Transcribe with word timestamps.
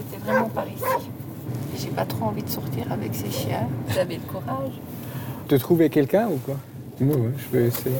c'était 0.00 0.22
vraiment 0.24 0.48
par 0.48 0.66
ici. 0.68 1.10
J'ai 1.76 1.88
pas 1.88 2.04
trop 2.04 2.26
envie 2.26 2.42
de 2.42 2.48
sortir 2.48 2.90
avec 2.90 3.14
ces 3.14 3.30
chiens. 3.30 3.68
J'avais 3.88 4.16
le 4.16 4.22
courage. 4.22 4.72
De 5.48 5.56
trouver 5.56 5.90
quelqu'un 5.90 6.28
ou 6.28 6.36
quoi? 6.38 6.56
Moi, 7.00 7.16
ouais, 7.16 7.32
je 7.36 7.56
vais 7.56 7.66
essayer. 7.66 7.96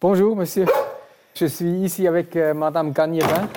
Bonjour, 0.00 0.34
monsieur. 0.34 0.66
Je 1.34 1.46
suis 1.46 1.70
ici 1.70 2.08
avec 2.08 2.34
euh, 2.34 2.52
Madame 2.54 2.92
Gagnevin. 2.92 3.48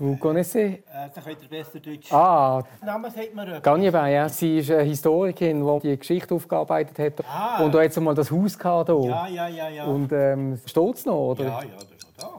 Vous 0.00 0.16
connaissez 0.16 0.82
dann 1.16 1.24
könnt 1.24 1.42
ihr 1.42 1.48
besser 1.48 1.80
Deutsch. 1.80 2.12
Ah, 2.12 2.62
Name 2.84 3.10
sagt 3.10 3.34
mir 3.34 3.42
etwas. 3.42 3.62
Gagnevin, 3.62 4.06
ja. 4.06 4.28
Sie 4.28 4.58
ist 4.58 4.70
eine 4.70 4.82
Historikerin, 4.82 5.64
die 5.64 5.88
die 5.88 5.96
Geschichte 5.96 6.34
aufgearbeitet 6.34 6.98
hat. 6.98 7.26
Ah. 7.26 7.62
Und 7.62 7.74
da 7.74 7.88
sie 7.88 8.00
mal 8.00 8.14
das 8.14 8.30
Haus 8.30 8.58
gehabt. 8.58 8.90
Hier. 8.90 9.08
Ja, 9.08 9.26
ja, 9.26 9.48
ja, 9.48 9.68
ja. 9.68 9.84
Und 9.86 10.12
ähm, 10.12 10.58
steht 10.66 10.94
es 10.94 11.06
noch, 11.06 11.30
oder? 11.30 11.44
ja, 11.44 11.62
ja, 11.62 11.68
das 11.74 11.84
ist 11.84 12.22
noch 12.22 12.38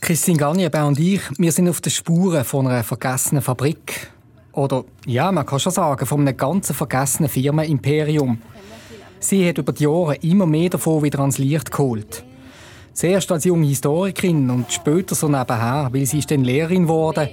Christine 0.00 0.38
Gagnebau 0.38 0.86
und 0.86 0.98
ich, 0.98 1.20
wir 1.38 1.52
sind 1.52 1.68
auf 1.68 1.80
den 1.80 1.90
Spuren 1.90 2.44
von 2.44 2.66
einer 2.66 2.84
vergessenen 2.84 3.42
Fabrik. 3.42 4.10
Oder, 4.52 4.84
ja, 5.06 5.30
man 5.32 5.44
kann 5.46 5.60
schon 5.60 5.72
sagen, 5.72 6.06
von 6.06 6.20
einem 6.20 6.36
ganzen 6.36 6.74
vergessenen 6.74 7.28
Firmenimperium. 7.28 8.40
Sie 9.20 9.48
hat 9.48 9.58
über 9.58 9.72
die 9.72 9.84
Jahre 9.84 10.16
immer 10.16 10.46
mehr 10.46 10.70
davon 10.70 11.02
wieder 11.02 11.20
ans 11.20 11.38
Licht 11.38 11.70
geholt. 11.70 12.24
Zuerst 12.98 13.30
als 13.30 13.44
junge 13.44 13.68
Historikerin 13.68 14.50
und 14.50 14.72
später 14.72 15.14
so 15.14 15.28
nebenher, 15.28 15.88
weil 15.92 16.04
sie 16.04 16.18
ist 16.18 16.32
dann 16.32 16.42
Lehrerin 16.42 16.82
geworden. 16.82 17.28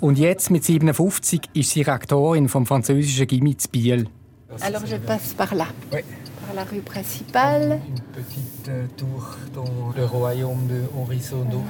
Und 0.00 0.18
jetzt 0.18 0.50
mit 0.50 0.64
57 0.64 1.42
ist 1.52 1.72
sie 1.72 1.82
Rektorin 1.82 2.48
vom 2.48 2.64
französischen 2.64 3.26
Gymnasium 3.26 3.70
Biel. 3.70 4.08
Alors 4.62 4.86
je 4.86 4.96
passe 4.96 5.34
par 5.34 5.54
là, 5.54 5.66
Oui. 5.92 6.00
par 6.46 6.54
la 6.54 6.62
rue 6.64 6.80
principale. 6.80 7.82
Une 7.86 8.00
petite 8.14 8.68
euh, 8.68 8.86
tour 8.96 9.36
dans 9.54 9.92
le 9.94 10.06
royaume 10.06 10.66
de 10.68 10.80
Horizondo. 10.96 11.62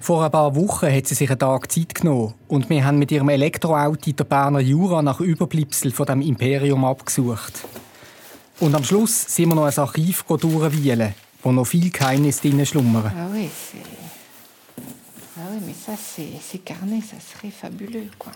Vor 0.00 0.24
ein 0.24 0.30
paar 0.30 0.56
Wochen 0.56 0.90
hat 0.90 1.06
sie 1.06 1.14
sich 1.14 1.28
einen 1.28 1.38
Tag 1.38 1.70
Zeit 1.70 1.94
genommen 1.96 2.32
und 2.48 2.70
wir 2.70 2.82
haben 2.82 2.98
mit 2.98 3.12
ihrem 3.12 3.28
Elektroauto 3.28 4.10
den 4.10 4.26
Berner 4.26 4.60
Jura 4.60 5.02
nach 5.02 5.20
Überbleibsel 5.20 5.90
von 5.90 6.06
dem 6.06 6.22
Imperium 6.22 6.86
abgesucht. 6.86 7.60
Und 8.58 8.74
am 8.74 8.84
Schluss 8.84 9.26
sind 9.34 9.50
wir 9.50 9.54
noch 9.54 9.66
ein 9.66 9.78
Archiv 9.78 10.22
durchwühlen, 10.22 11.14
wo 11.42 11.52
noch 11.52 11.66
viel 11.66 11.90
Geheimnis 11.90 12.40
drin 12.40 12.64
schlummern. 12.64 13.12
Ah 13.14 13.28
oui, 13.32 13.48
c'est. 13.50 13.78
Ah 15.36 15.48
oui, 15.50 15.58
mais 15.66 15.74
ça, 15.74 15.92
c'est 15.96 16.28
ces 16.40 16.58
carnets, 16.58 17.00
ça 17.00 17.16
serait 17.20 17.50
fabuleux, 17.50 18.08
quoi. 18.18 18.32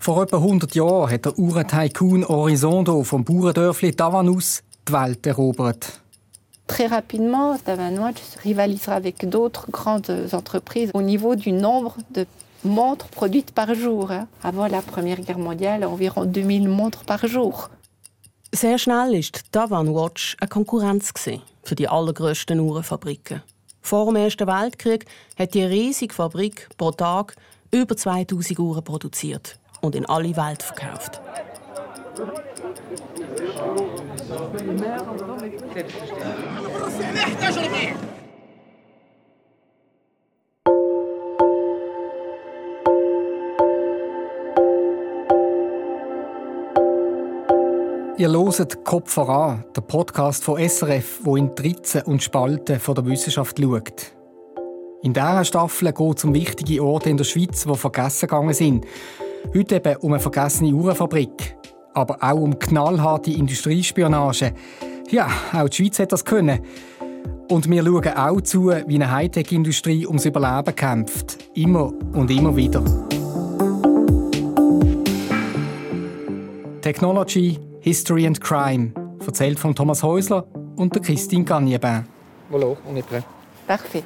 Vor 0.00 0.22
etwa 0.22 0.38
100 0.38 0.72
Jahren 0.72 1.10
hat 1.10 1.24
der 1.24 1.36
Uhrentycoon 1.36 2.24
Horizondo 2.28 3.02
vom 3.02 3.24
Bauerndörfli 3.24 3.92
Tavanus 3.92 4.62
die 4.86 4.92
Welt 4.92 5.26
erobert. 5.26 6.00
Très 6.68 6.86
rapidement, 6.86 7.56
Davanois 7.64 8.14
rivalisera 8.44 8.94
avec 8.94 9.28
d'autres 9.28 9.68
grandes 9.70 10.28
entreprises 10.32 10.90
au 10.94 11.02
niveau 11.02 11.34
du 11.34 11.50
nombre 11.50 11.96
de 12.14 12.24
montres 12.64 13.08
produites 13.08 13.50
par 13.52 13.74
jour. 13.74 14.12
Avant 14.42 14.68
la 14.68 14.80
Première 14.80 15.20
Guerre 15.20 15.38
mondiale, 15.38 15.84
environ 15.84 16.24
2000 16.24 16.68
montres 16.68 17.04
par 17.04 17.26
jour. 17.26 17.70
Sehr 18.56 18.78
schnell 18.78 19.12
war 19.12 19.20
die 19.20 19.50
Tavan 19.52 19.94
Watch 19.94 20.34
eine 20.40 20.48
Konkurrenz 20.48 21.12
für 21.62 21.74
die 21.74 21.88
allergrößten 21.88 22.58
Uhrenfabriken. 22.58 23.42
Vor 23.82 24.06
dem 24.06 24.16
Ersten 24.16 24.46
Weltkrieg 24.46 25.04
hat 25.38 25.52
die 25.52 25.62
riesige 25.62 26.14
Fabrik 26.14 26.66
pro 26.78 26.90
Tag 26.90 27.36
über 27.70 27.94
2000 27.94 28.58
Uhren 28.58 28.82
produziert 28.82 29.58
und 29.82 29.94
in 29.94 30.06
alle 30.06 30.34
Welt 30.34 30.62
verkauft. 30.62 31.20
Ihr 48.18 48.30
hört 48.30 48.82
«Kopf 48.82 49.12
voran», 49.12 49.62
der 49.76 49.82
Podcast 49.82 50.42
von 50.42 50.58
SRF, 50.58 51.20
wo 51.22 51.36
in 51.36 51.54
die 51.54 51.62
Ritzen 51.68 52.00
und 52.02 52.22
Spalten 52.22 52.80
von 52.80 52.94
der 52.94 53.04
Wissenschaft 53.04 53.60
schaut. 53.60 54.12
In 55.02 55.12
dieser 55.12 55.44
Staffel 55.44 55.92
geht 55.92 56.16
es 56.16 56.24
um 56.24 56.32
wichtige 56.32 56.82
Orte 56.82 57.10
in 57.10 57.18
der 57.18 57.24
Schweiz, 57.24 57.64
die 57.64 57.74
vergessen 57.74 58.26
gegangen 58.26 58.54
sind. 58.54 58.86
Heute 59.54 59.76
eben 59.76 59.96
um 59.96 60.14
eine 60.14 60.20
vergessene 60.20 60.72
Uhrenfabrik, 60.72 61.58
aber 61.92 62.16
auch 62.22 62.40
um 62.40 62.58
knallharte 62.58 63.32
Industriespionage. 63.32 64.54
Ja, 65.10 65.28
auch 65.52 65.68
die 65.68 65.76
Schweiz 65.76 65.98
hat 65.98 66.12
das 66.12 66.24
können. 66.24 66.60
Und 67.50 67.68
wir 67.68 67.84
schauen 67.84 68.16
auch 68.16 68.40
zu, 68.40 68.72
wie 68.86 68.94
eine 68.94 69.10
Hightech-Industrie 69.10 70.06
ums 70.06 70.24
Überleben 70.24 70.74
kämpft. 70.74 71.36
Immer 71.52 71.92
und 72.14 72.30
immer 72.30 72.56
wieder. 72.56 72.82
Technology, 76.80 77.58
History 77.86 78.26
and 78.26 78.40
Crime. 78.40 78.92
Erzählt 79.24 79.60
von 79.60 79.72
Thomas 79.72 80.02
Häusler 80.02 80.44
und 80.74 80.92
der 80.92 81.02
Christine 81.02 81.44
Gagnebin. 81.44 82.04
Voilà, 82.50 82.76
on 82.84 82.96
est 82.96 83.06
prêt. 83.06 83.22
Parfait. 83.64 84.02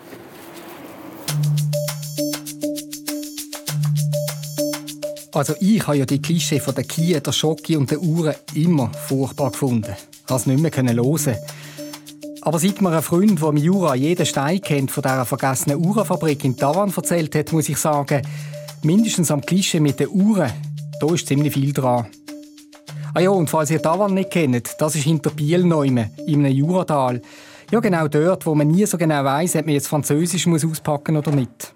Also 5.32 5.54
ich 5.60 5.86
habe 5.86 5.96
ja 5.96 6.04
die 6.04 6.20
Klischee 6.20 6.60
von 6.60 6.74
der 6.74 6.84
Kie, 6.84 7.18
der 7.18 7.32
Schocke 7.32 7.78
und 7.78 7.90
der 7.90 8.02
Uhren 8.02 8.34
immer 8.54 8.92
furchtbar 8.92 9.50
gefunden. 9.50 9.96
Ich 10.12 10.26
konnte 10.26 10.42
es 10.42 10.46
nicht 10.46 10.60
mehr 10.60 10.94
hören. 10.94 11.36
Aber 12.42 12.58
seit 12.58 12.82
mir 12.82 12.90
ein 12.90 13.02
Freund, 13.02 13.40
der 13.40 13.48
im 13.48 13.56
Jura 13.56 13.94
jeden 13.94 14.26
Stein 14.26 14.60
kennt 14.60 14.90
von 14.90 15.02
dieser 15.02 15.24
vergessenen 15.24 15.82
Uhrenfabrik 15.82 16.44
in 16.44 16.54
Tavan 16.54 16.92
erzählt 16.94 17.34
hat, 17.34 17.52
muss 17.52 17.70
ich 17.70 17.78
sagen, 17.78 18.20
mindestens 18.82 19.30
am 19.30 19.40
Klischee 19.40 19.80
mit 19.80 20.00
den 20.00 20.08
Uhren, 20.08 20.52
da 21.00 21.14
ist 21.14 21.26
ziemlich 21.26 21.54
viel 21.54 21.72
dran. 21.72 22.08
Ah 23.12 23.20
ja, 23.20 23.30
und 23.30 23.50
falls 23.50 23.70
ihr 23.70 23.82
Tavan 23.82 24.14
nicht 24.14 24.30
kennt, 24.30 24.80
das 24.80 24.94
ist 24.94 25.02
hinter 25.02 25.30
Biel 25.30 25.64
neume, 25.64 26.10
in 26.26 26.44
einem 26.44 26.54
Juratal. 26.54 27.20
Ja, 27.70 27.80
genau 27.80 28.06
dort, 28.06 28.46
wo 28.46 28.54
man 28.54 28.68
nie 28.68 28.86
so 28.86 28.96
genau 28.96 29.24
weiss, 29.24 29.56
ob 29.56 29.66
man 29.66 29.74
jetzt 29.74 29.88
Französisch 29.88 30.46
muss 30.46 30.64
auspacken 30.64 31.16
oder 31.16 31.32
nicht. 31.32 31.72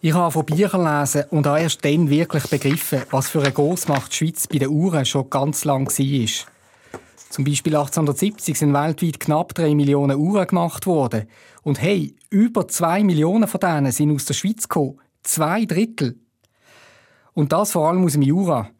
Ich 0.00 0.14
habe 0.14 0.32
von 0.32 0.46
Büchern 0.46 0.84
lesen 0.84 1.24
und 1.30 1.46
habe 1.46 1.60
erst 1.60 1.84
dann 1.84 2.08
wirklich 2.08 2.44
begriffen, 2.48 3.02
was 3.10 3.28
für 3.28 3.40
eine 3.40 3.52
Grossmacht 3.52 4.12
die 4.12 4.16
Schweiz 4.16 4.46
bei 4.46 4.58
den 4.58 4.70
Uhren 4.70 5.04
schon 5.04 5.28
ganz 5.28 5.66
lang 5.66 5.86
war. 5.86 6.46
Zum 7.28 7.44
Beispiel 7.44 7.76
1870 7.76 8.58
sind 8.58 8.72
weltweit 8.72 9.20
knapp 9.20 9.54
3 9.54 9.74
Millionen 9.74 10.18
Uhren 10.18 10.46
gemacht 10.46 10.86
worden. 10.86 11.28
Und 11.62 11.82
hey, 11.82 12.16
über 12.30 12.66
2 12.66 13.04
Millionen 13.04 13.46
von 13.46 13.60
denen 13.60 13.92
sind 13.92 14.14
aus 14.14 14.24
der 14.24 14.34
Schweiz 14.34 14.62
gekommen. 14.62 14.98
Zwei 15.22 15.66
Drittel. 15.66 16.18
Und 17.34 17.52
das 17.52 17.72
vor 17.72 17.88
allem 17.88 18.04
aus 18.04 18.12
dem 18.12 18.22
Jura. 18.22 18.70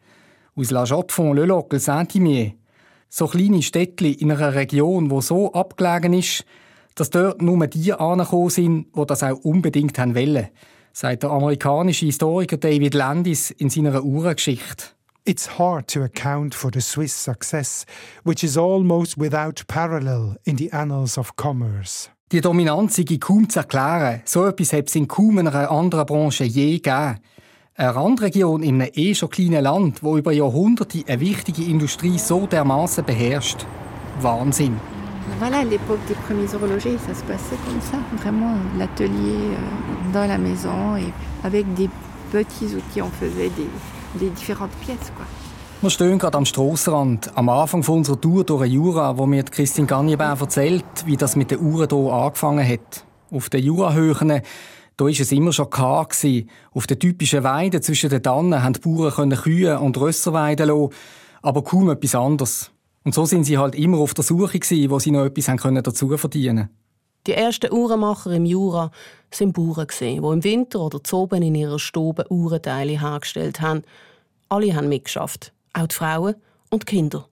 Aus 0.55 0.71
La 0.71 0.83
Jotte-Fond, 0.83 1.35
Le 1.35 1.45
Locle, 1.45 1.79
Saint-Imier. 1.79 2.53
So 3.09 3.27
kleine 3.27 3.61
Städtchen 3.61 4.13
in 4.13 4.31
einer 4.31 4.53
Region, 4.55 5.09
wo 5.09 5.21
so 5.21 5.51
abgelegen 5.53 6.13
ist, 6.13 6.45
dass 6.95 7.09
dort 7.09 7.41
nur 7.41 7.67
die 7.67 7.93
angekommen 7.93 8.49
sind, 8.49 8.87
die 8.95 9.05
das 9.05 9.23
auch 9.23 9.37
unbedingt 9.43 9.97
haben 9.97 10.15
wollen, 10.15 10.47
sagt 10.93 11.23
der 11.23 11.31
amerikanische 11.31 12.05
Historiker 12.05 12.57
David 12.57 12.93
Landis 12.93 13.51
in 13.51 13.69
seiner 13.69 14.03
Uhrengeschichte. 14.03 14.85
It's 15.23 15.59
hard 15.59 15.87
to 15.93 16.01
account 16.01 16.55
for 16.55 16.71
the 16.73 16.81
Swiss 16.81 17.13
success, 17.13 17.85
which 18.23 18.43
is 18.43 18.57
almost 18.57 19.19
without 19.19 19.65
parallel 19.67 20.37
in 20.45 20.57
the 20.57 20.73
annals 20.73 21.17
of 21.17 21.35
commerce. 21.35 22.09
Die 22.31 22.41
Dominanz 22.41 22.95
sei 22.95 23.17
kaum 23.19 23.47
zu 23.47 23.59
erklären. 23.59 24.21
So 24.25 24.45
etwas 24.45 24.73
hat 24.73 24.87
es 24.87 24.95
in 24.95 25.07
kaum 25.07 25.37
einer 25.37 25.69
anderen 25.69 26.05
Branche 26.05 26.45
je 26.45 26.79
gegeben. 26.79 27.19
Eine 27.81 27.95
Randregion 27.95 28.61
in 28.61 28.79
einem 28.79 28.91
eh 28.93 29.15
schon 29.15 29.31
kleinen 29.31 29.63
Land, 29.63 30.03
wo 30.03 30.15
über 30.15 30.31
Jahrhunderte 30.31 30.99
eine 31.07 31.19
wichtige 31.19 31.63
Industrie 31.63 32.19
so 32.19 32.45
dermaßen 32.45 33.03
beherrscht. 33.03 33.65
Wahnsinn. 34.21 34.75
Voilà 35.39 35.63
l'époque 35.63 36.05
des 36.07 36.15
premiers 36.27 36.53
horlogers, 36.53 36.99
ça 37.07 37.15
se 37.15 37.23
passait 37.23 37.57
comme 37.65 37.81
ça, 37.81 37.97
vraiment 38.21 38.55
l'atelier 38.77 39.55
euh, 39.55 40.13
dans 40.13 40.27
la 40.27 40.37
maison 40.37 40.95
et 40.95 41.11
avec 41.43 41.73
des 41.73 41.89
petits 42.31 42.75
outils, 42.75 43.01
on 43.01 43.09
faisait 43.09 43.49
des, 43.49 44.19
des 44.19 44.29
différentes 44.29 44.75
pièces. 44.85 45.11
Quoi. 45.15 45.25
Wir 45.81 45.89
stehen 45.89 46.19
gerade 46.19 46.37
am 46.37 46.45
Strassenrand, 46.45 47.31
am 47.35 47.49
Anfang 47.49 47.81
von 47.81 47.97
unserer 47.97 48.21
Tour 48.21 48.43
durch 48.43 48.61
den 48.61 48.73
Jura, 48.73 49.17
wo 49.17 49.25
mir 49.25 49.41
Christine 49.41 49.87
Gagnebin 49.87 50.37
erzählt, 50.39 50.85
wie 51.07 51.17
das 51.17 51.35
mit 51.35 51.49
den 51.49 51.59
Uhren 51.59 51.89
hier 51.89 52.13
angefangen 52.13 52.67
hat. 52.67 53.05
Auf 53.31 53.49
den 53.49 53.63
Jurahöhen, 53.63 54.43
da 54.97 55.05
war 55.05 55.11
es 55.11 55.31
immer 55.31 55.53
schon 55.53 55.69
karg. 55.69 56.11
gewesen. 56.11 56.49
Auf 56.73 56.87
den 56.87 56.99
typischen 56.99 57.43
Weiden 57.43 57.81
zwischen 57.81 58.09
den 58.09 58.21
Tannen 58.21 58.63
haben 58.63 58.73
die 58.73 58.79
Bauern 58.79 59.11
können 59.11 59.37
Kühe 59.37 59.79
und 59.79 59.97
Rösser 59.97 60.33
weiden 60.33 60.67
lassen, 60.67 60.89
aber 61.41 61.63
kaum 61.63 61.89
etwas 61.89 62.15
anderes. 62.15 62.71
Und 63.03 63.15
so 63.15 63.25
sind 63.25 63.45
sie 63.45 63.57
halt 63.57 63.75
immer 63.75 63.97
auf 63.97 64.13
der 64.13 64.23
Suche 64.23 64.59
gewesen, 64.59 64.91
wo 64.91 64.99
sie 64.99 65.11
noch 65.11 65.25
etwas 65.25 65.47
haben 65.47 65.57
können 65.57 65.81
dazu 65.81 66.15
verdienen 66.17 66.69
Die 67.25 67.33
ersten 67.33 67.71
Uhrenmacher 67.71 68.31
im 68.31 68.45
Jura 68.45 68.91
waren 69.39 69.53
Bauern, 69.53 69.87
die 69.99 70.15
im 70.17 70.43
Winter 70.43 70.79
oder 70.81 71.03
zu 71.03 71.17
oben 71.17 71.41
in 71.41 71.55
ihrer 71.55 71.79
Stube 71.79 72.25
Uhrenteile 72.29 72.99
hergestellt 72.99 73.61
haben. 73.61 73.83
Alle 74.49 74.75
haben 74.75 74.89
mitgeschafft, 74.89 75.53
auch 75.73 75.87
die 75.87 75.95
Frauen 75.95 76.35
und 76.69 76.83
die 76.83 76.95
Kinder. 76.95 77.27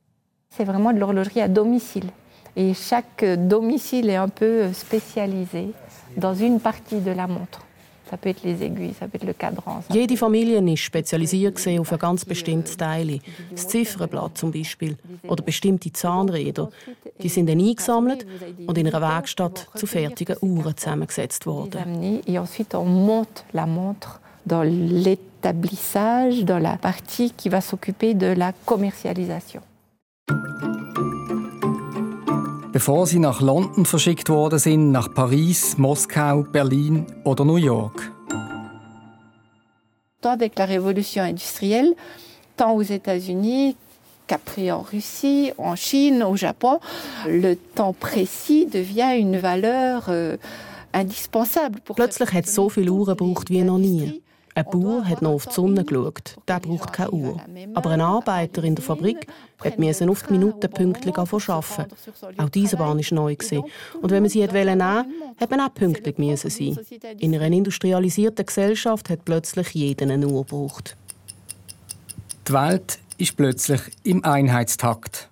C'est 0.50 0.65
vraiment 0.65 0.94
de 0.94 1.00
l'horlogerie 1.00 1.41
à 1.41 1.47
domicile. 1.47 2.12
Et 2.55 2.73
chaque 2.73 3.23
domicile 3.47 4.09
est 4.09 4.17
un 4.17 4.29
peu 4.29 4.73
spécialisé 4.73 5.73
dans 6.17 6.33
une 6.33 6.59
partie 6.59 7.00
de 7.00 7.11
la 7.11 7.27
montre. 7.27 7.61
Ça 8.09 8.17
peut 8.17 8.29
être 8.29 8.44
les 8.44 8.63
aiguilles, 8.63 8.95
ça 9.00 9.07
peut 9.07 9.17
être 9.17 9.25
le 9.25 9.33
cadran. 9.33 9.83
Jede 9.91 10.17
Familie 10.17 10.59
ist 10.73 10.79
spezialisiert 10.79 11.56
auf 11.79 11.91
ein 11.91 12.00
ganz 12.00 12.25
bestimmtes 12.25 12.75
Teil. 12.75 13.19
Das 13.51 13.67
Ziffernblatt 13.67 14.35
zum 14.35 14.51
Beispiel 14.51 14.97
oder 15.27 15.44
bestimmte 15.44 15.94
Zahnräder. 15.94 16.71
Die 17.21 17.29
sind 17.29 17.47
dann 17.47 17.59
eingesammelt 17.59 18.25
und 18.65 18.77
in 18.79 18.88
einer 18.88 19.01
Werkstatt 19.01 19.67
zu 19.75 19.85
fertigen 19.85 20.38
Uhren 20.41 20.75
zusammengesetzt 20.75 21.45
worden. 21.45 22.21
Et 22.25 22.39
ensuite 22.39 22.75
on 22.79 22.85
monte 22.85 23.44
la 23.53 23.67
montre 23.67 24.19
dans 24.44 24.63
l'établissage, 24.63 26.44
dans 26.45 26.59
la 26.59 26.77
partie 26.77 27.31
qui 27.38 27.50
va 27.50 27.62
s'occuper 27.62 28.15
de 28.15 28.33
la 28.33 28.53
commercialisation. 28.65 29.62
Bevor 32.79 33.07
sie 33.07 33.19
nach 33.19 33.41
London 33.41 33.85
verschickt 33.85 34.29
worden 34.29 34.57
sind, 34.57 34.93
nach 34.93 35.13
Paris, 35.13 35.77
Moskau, 35.77 36.43
Berlin 36.43 37.05
oder 37.25 37.43
New 37.43 37.57
York. 37.57 38.09
Avec 40.23 40.57
la 40.57 40.63
révolution 40.63 41.23
industrielle, 41.23 41.93
tant 42.55 42.73
aux 42.73 42.81
États-Unis 42.81 43.75
qu'après 44.27 44.71
en 44.71 44.79
Russie, 44.79 45.51
en 45.57 45.75
Chine, 45.75 46.23
au 46.23 46.37
Japon, 46.37 46.79
le 47.27 47.55
temps 47.55 47.91
précis 47.91 48.65
devient 48.65 49.13
une 49.19 49.37
valeur 49.39 50.05
euh, 50.07 50.37
indispensable. 50.93 51.81
Pour 51.83 51.97
Plötzlich 51.97 52.31
hat 52.31 52.45
es 52.45 52.55
so 52.55 52.69
viele 52.69 52.91
Uhren 52.93 53.17
gebraucht 53.17 53.49
wie 53.49 53.61
noch 53.61 53.77
nie. 53.77 54.21
Ein 54.56 54.66
Bauer 54.66 55.06
hat 55.07 55.22
noch 55.22 55.31
auf 55.31 55.46
die 55.46 55.54
Sonne 55.54 55.84
geschaut. 55.84 56.36
Der 56.48 56.60
braucht 56.60 56.94
keine 56.94 57.12
Uhr. 57.12 57.40
Aber 57.75 57.92
ein 57.92 58.01
Arbeiter 58.01 58.63
in 58.63 58.75
der 58.75 58.84
Fabrik 58.84 59.28
musste 59.78 60.10
auf 60.10 60.24
die 60.24 60.34
Minute 60.34 60.68
pünktlich 60.68 61.18
arbeiten. 61.18 61.86
Auch 62.38 62.50
diese 62.50 62.78
Bahn 62.78 62.98
war 62.98 63.13
neu. 63.13 63.36
Und 64.01 64.12
wenn 64.12 64.24
man 64.24 64.30
sie 64.30 64.40
nehmen 64.40 64.80
wollte, 64.80 65.06
hat 65.40 65.51
man 65.51 65.62
auch 65.62 65.74
pünktlich 65.74 66.40
sein. 66.40 66.78
In 67.19 67.36
einer 67.36 67.56
industrialisierten 67.56 68.46
Gesellschaft 68.46 69.10
hat 69.10 69.25
plötzlich 69.25 69.69
jeder 69.69 70.10
eine 70.10 70.28
Uhr 70.28 70.44
gebraucht. 70.44 70.98
Die 72.48 72.54
Welt 72.54 73.00
ist 73.18 73.38
plötzlich 73.38 73.81
im 74.04 74.24
Einheitstakt. 74.25 75.30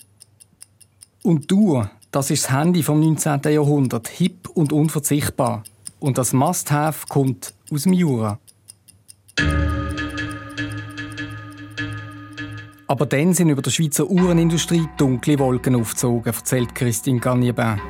Und 1.24 1.50
die 1.50 1.56
Uhr, 1.56 1.90
das 2.12 2.30
ist 2.30 2.46
das 2.46 2.52
Handy 2.52 2.84
vom 2.84 3.00
19. 3.00 3.42
Jahrhundert, 3.52 4.08
hip 4.08 4.50
und 4.54 4.72
unverzichtbar. 4.72 5.64
Und 6.00 6.18
das 6.18 6.32
Must-Have 6.32 7.08
kommt 7.08 7.54
aus 7.72 7.84
dem 7.84 7.94
Jura. 7.94 8.40
Aber 12.88 13.06
dann 13.06 13.34
sind 13.34 13.50
über 13.50 13.62
der 13.62 13.72
Schweizer 13.72 14.10
Uhrenindustrie 14.10 14.88
dunkle 14.98 15.38
Wolken 15.40 15.76
aufgezogen, 15.76 16.26
erzählt 16.26 16.74
Christine 16.74 17.20
Garnier-Bain. 17.20 17.82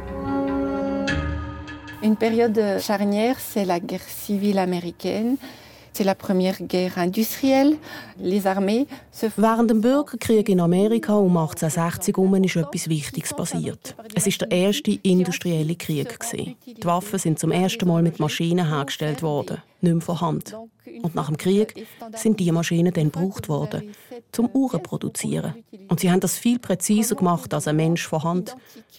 Une 2.02 2.16
période 2.16 2.80
charnière, 2.80 3.38
c'est 3.40 3.66
la 3.66 3.80
guerre 3.80 4.08
civile 4.08 4.60
américaine. 4.60 5.38
C'est 5.94 6.04
la 6.04 6.14
première 6.14 6.62
guerre 6.62 7.00
industrielle. 7.00 7.76
Les 8.20 8.46
armées 8.46 8.86
se 9.12 9.26
Während 9.36 9.68
dem 9.68 9.82
Bürgerkrieg 9.82 10.48
in 10.48 10.60
Amerika 10.60 11.16
um 11.16 11.36
1860 11.36 12.16
herum 12.16 12.36
ist 12.44 12.56
etwas 12.56 12.88
Wichtiges 12.88 13.34
passiert. 13.34 13.96
Es 14.14 14.28
ist 14.28 14.42
der 14.42 14.52
erste 14.52 14.92
industrielle 15.02 15.76
Krieg. 15.76 16.20
Die 16.34 16.86
Waffen 16.86 17.18
sind 17.18 17.40
zum 17.40 17.52
ersten 17.52 17.88
Mal 17.88 18.04
mit 18.04 18.20
Maschinen 18.20 18.68
hergestellt 18.68 19.24
worden, 19.24 19.58
nicht 19.82 19.94
mehr 19.94 20.02
von 20.02 20.22
Hand. 20.22 20.56
Und 21.04 21.16
nach 21.16 21.28
dem 21.28 21.38
Krieg 21.38 21.86
sind 22.16 22.40
diese 22.40 22.52
Maschinen 22.52 22.94
dann 22.94 23.12
gebraucht 23.12 23.50
worden, 23.50 23.94
zum 24.32 24.48
Uhren 24.48 24.80
zu 24.80 24.84
produzieren. 24.84 25.56
Und 25.90 26.00
sie 26.00 26.12
haben 26.12 26.20
das 26.20 26.38
viel 26.38 26.60
präziser 26.60 27.16
gemacht 27.16 27.54
als 27.54 27.68
ein 27.68 27.76
Mensch 27.76 28.08
von 28.08 28.24
Hand. 28.24 28.56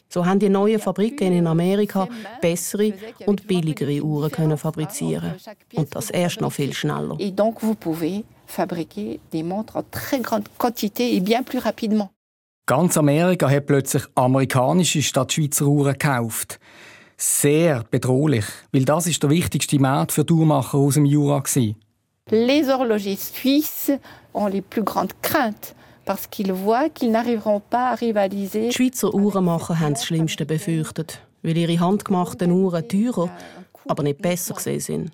So 0.09 0.25
haben 0.25 0.39
die 0.39 0.49
neuen 0.49 0.79
Fabriken 0.79 1.33
in 1.33 1.47
Amerika 1.47 2.09
bessere 2.41 2.95
und 3.27 3.47
billigere 3.47 4.03
Uhren 4.03 4.31
können 4.31 4.57
fabrizieren. 4.57 5.35
Und 5.75 5.95
das 5.95 6.11
erst 6.11 6.41
noch 6.41 6.53
viel 6.53 6.73
schneller. 6.73 7.17
Et 7.19 7.35
donc 7.35 7.61
vous 7.61 7.75
pouvez 7.75 8.25
fabriquer 8.47 9.21
des 9.33 9.43
montres 9.43 9.77
en 9.77 9.85
très 9.91 10.21
grande 10.21 10.49
quantité 10.59 11.15
et 11.15 11.21
bien 11.21 11.43
plus 11.43 11.59
rapidement. 11.59 12.11
Ganz 12.67 12.99
Amerika 12.99 13.49
hat 13.49 13.67
plötzlich 13.67 14.05
amerikanische 14.15 15.03
statt 15.03 15.33
Schweizer 15.33 15.67
Uhren 15.67 15.95
gekauft. 15.95 16.61
Sehr 17.21 17.85
bedrohlich, 17.91 18.45
weil 18.71 18.85
das 18.85 19.09
ist 19.09 19.21
der 19.25 19.31
wichtigste 19.31 19.81
Markt 19.81 20.13
für 20.13 20.25
Uhrmacher 20.31 20.79
aus 20.79 20.95
dem 20.95 21.05
Jura 21.05 21.43
war. 21.43 21.75
Les 22.31 22.69
horlogers 22.69 23.33
suisses 23.35 23.99
ont 24.33 24.53
les 24.53 24.63
plus 24.63 24.85
grandes 24.85 25.17
craintes. 25.21 25.75
Die 26.31 26.45
Schweizer 28.73 29.15
Uhrenmacher 29.15 29.81
haben 29.81 29.95
das 29.95 30.05
Schlimmste 30.07 30.47
befürchtet, 30.47 31.21
weil 31.43 31.57
ihre 31.59 31.81
handgemachten 31.81 32.51
Uhren 32.51 32.89
teurer, 32.89 33.29
aber 33.87 34.03
nicht 34.05 34.23
besser 34.23 34.55
gesehen 34.55 34.81
sind. 34.81 35.11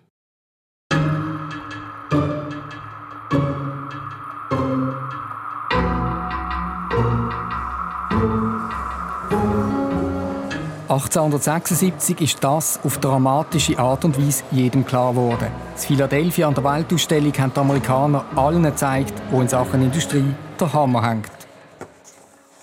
1876 10.89 12.21
ist 12.21 12.45
das 12.45 12.79
auf 12.85 12.99
dramatische 12.99 13.79
Art 13.79 14.05
und 14.05 14.19
Weise 14.19 14.45
jedem 14.51 14.85
klar 14.85 15.13
geworden. 15.13 15.49
In 15.75 15.79
Philadelphia 15.79 16.49
an 16.49 16.55
der 16.55 16.65
Weltausstellung 16.65 17.33
haben 17.39 17.53
die 17.55 17.61
Amerikaner 17.61 18.25
allen 18.37 18.63
gezeigt, 18.63 19.15
wo 19.31 19.41
in 19.41 19.49
Sachen 19.49 19.83
Industrie 19.83 20.35
der 20.61 20.73
Hammer 20.73 21.09
hängt. 21.09 21.31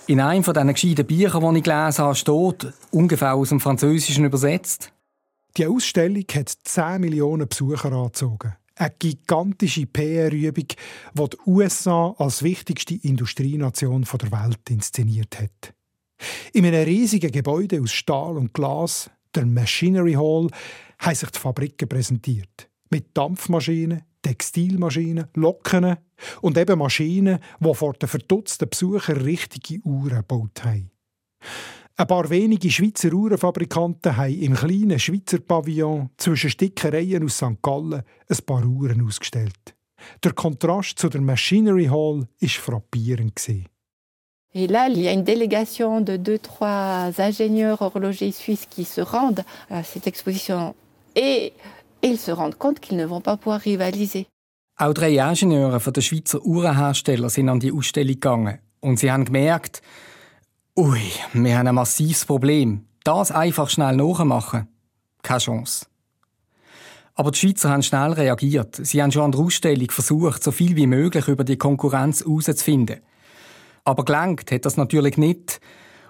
In 0.06 0.20
einem 0.20 0.44
von 0.44 0.54
diesen 0.54 0.72
gescheiten 0.72 1.06
Büchern, 1.06 1.52
die 1.54 1.58
ich 1.58 1.64
gelesen 1.64 2.04
habe, 2.04 2.14
steht, 2.14 2.72
ungefähr 2.90 3.34
aus 3.34 3.48
dem 3.48 3.60
Französischen 3.60 4.24
übersetzt, 4.24 4.92
Die 5.58 5.66
Ausstellung 5.66 6.24
hat 6.34 6.48
10 6.64 7.00
Millionen 7.00 7.46
Besucher 7.46 7.92
angezogen. 7.92 8.54
Eine 8.74 8.94
gigantische 8.98 9.84
PR-Übung, 9.84 10.66
die 11.12 11.28
die 11.28 11.36
USA 11.46 12.14
als 12.16 12.42
wichtigste 12.42 12.94
Industrienation 12.94 14.06
der 14.10 14.32
Welt 14.32 14.70
inszeniert 14.70 15.38
hat. 15.38 15.74
In 16.52 16.66
einem 16.66 16.84
riesigen 16.84 17.32
Gebäude 17.32 17.80
aus 17.80 17.92
Stahl 17.92 18.36
und 18.36 18.52
Glas, 18.54 19.10
der 19.34 19.46
Machinery 19.46 20.14
Hall, 20.14 20.48
haben 20.98 21.14
sich 21.14 21.30
die 21.30 21.38
Fabriken 21.38 21.88
präsentiert. 21.88 22.68
Mit 22.90 23.16
Dampfmaschinen, 23.16 24.02
Textilmaschinen, 24.22 25.26
Locken 25.34 25.96
und 26.40 26.56
eben 26.56 26.78
Maschinen, 26.78 27.38
die 27.58 27.74
vor 27.74 27.94
den 27.94 28.08
verdutzten 28.08 28.68
Besuchern 28.68 29.16
richtige 29.18 29.80
Uhren 29.84 30.18
gebaut 30.18 30.64
haben. 30.64 30.90
Ein 31.96 32.06
paar 32.06 32.30
wenige 32.30 32.70
Schweizer 32.70 33.12
Uhrenfabrikanten 33.12 34.16
haben 34.16 34.40
im 34.40 34.54
kleinen 34.54 34.98
Schweizer 34.98 35.40
Pavillon 35.40 36.10
zwischen 36.16 36.50
Stickereien 36.50 37.24
aus 37.24 37.36
St. 37.36 37.60
Gallen 37.60 38.02
ein 38.28 38.36
paar 38.46 38.64
Uhren 38.64 39.06
ausgestellt. 39.06 39.74
Der 40.24 40.32
Kontrast 40.32 40.98
zu 40.98 41.08
der 41.08 41.20
Machinery 41.20 41.86
Hall 41.86 42.26
war 42.40 42.48
frappierend. 42.48 43.40
Et 44.54 44.66
là, 44.66 44.88
il 44.88 45.00
y 45.00 45.08
a 45.08 45.12
une 45.12 45.24
délégation 45.24 46.02
de 46.02 46.16
deux, 46.16 46.38
trois 46.38 47.10
ingénieurs 47.18 47.80
horlogers 47.80 48.32
suisses 48.32 48.66
qui 48.68 48.84
se 48.84 49.00
rendent 49.00 49.44
à 49.70 49.82
cette 49.82 50.06
exposition 50.06 50.74
et 51.16 51.54
ils 52.02 52.18
se 52.18 52.30
rendent 52.30 52.56
compte 52.56 52.78
qu'ils 52.78 52.98
ne 52.98 53.06
vont 53.06 53.22
pas 53.22 53.36
pouvoir 53.36 53.60
rivaliser. 53.60 54.26
Auch 54.78 54.94
drei 54.94 55.20
Ingenieure 55.20 55.80
von 55.80 55.92
der 55.92 56.00
Schweizer 56.00 56.44
Uhrenhersteller 56.44 57.30
sind 57.30 57.48
an 57.48 57.60
die 57.60 57.72
Ausstellung 57.72 58.14
gegangen 58.14 58.58
und 58.80 58.98
sie 58.98 59.10
haben 59.10 59.24
gemerkt, 59.24 59.80
ui, 60.76 61.00
wir 61.32 61.56
haben 61.56 61.68
ein 61.68 61.74
massives 61.74 62.24
Problem. 62.24 62.84
Das 63.04 63.30
einfach 63.30 63.70
schnell 63.70 63.96
nachmachen, 63.96 64.68
keine 65.22 65.38
Chance. 65.38 65.86
Aber 67.14 67.30
die 67.30 67.38
Schweizer 67.38 67.70
haben 67.70 67.82
schnell 67.82 68.12
reagiert. 68.12 68.80
Sie 68.82 69.02
haben 69.02 69.12
schon 69.12 69.22
an 69.22 69.32
der 69.32 69.40
Ausstellung 69.40 69.90
versucht, 69.90 70.42
so 70.42 70.50
viel 70.50 70.76
wie 70.76 70.86
möglich 70.86 71.28
über 71.28 71.44
die 71.44 71.58
Konkurrenz 71.58 72.20
herauszufinden. 72.24 73.00
Aber 73.84 74.04
gelangt 74.04 74.50
hat 74.50 74.64
das 74.64 74.76
natürlich 74.76 75.16
nicht. 75.16 75.60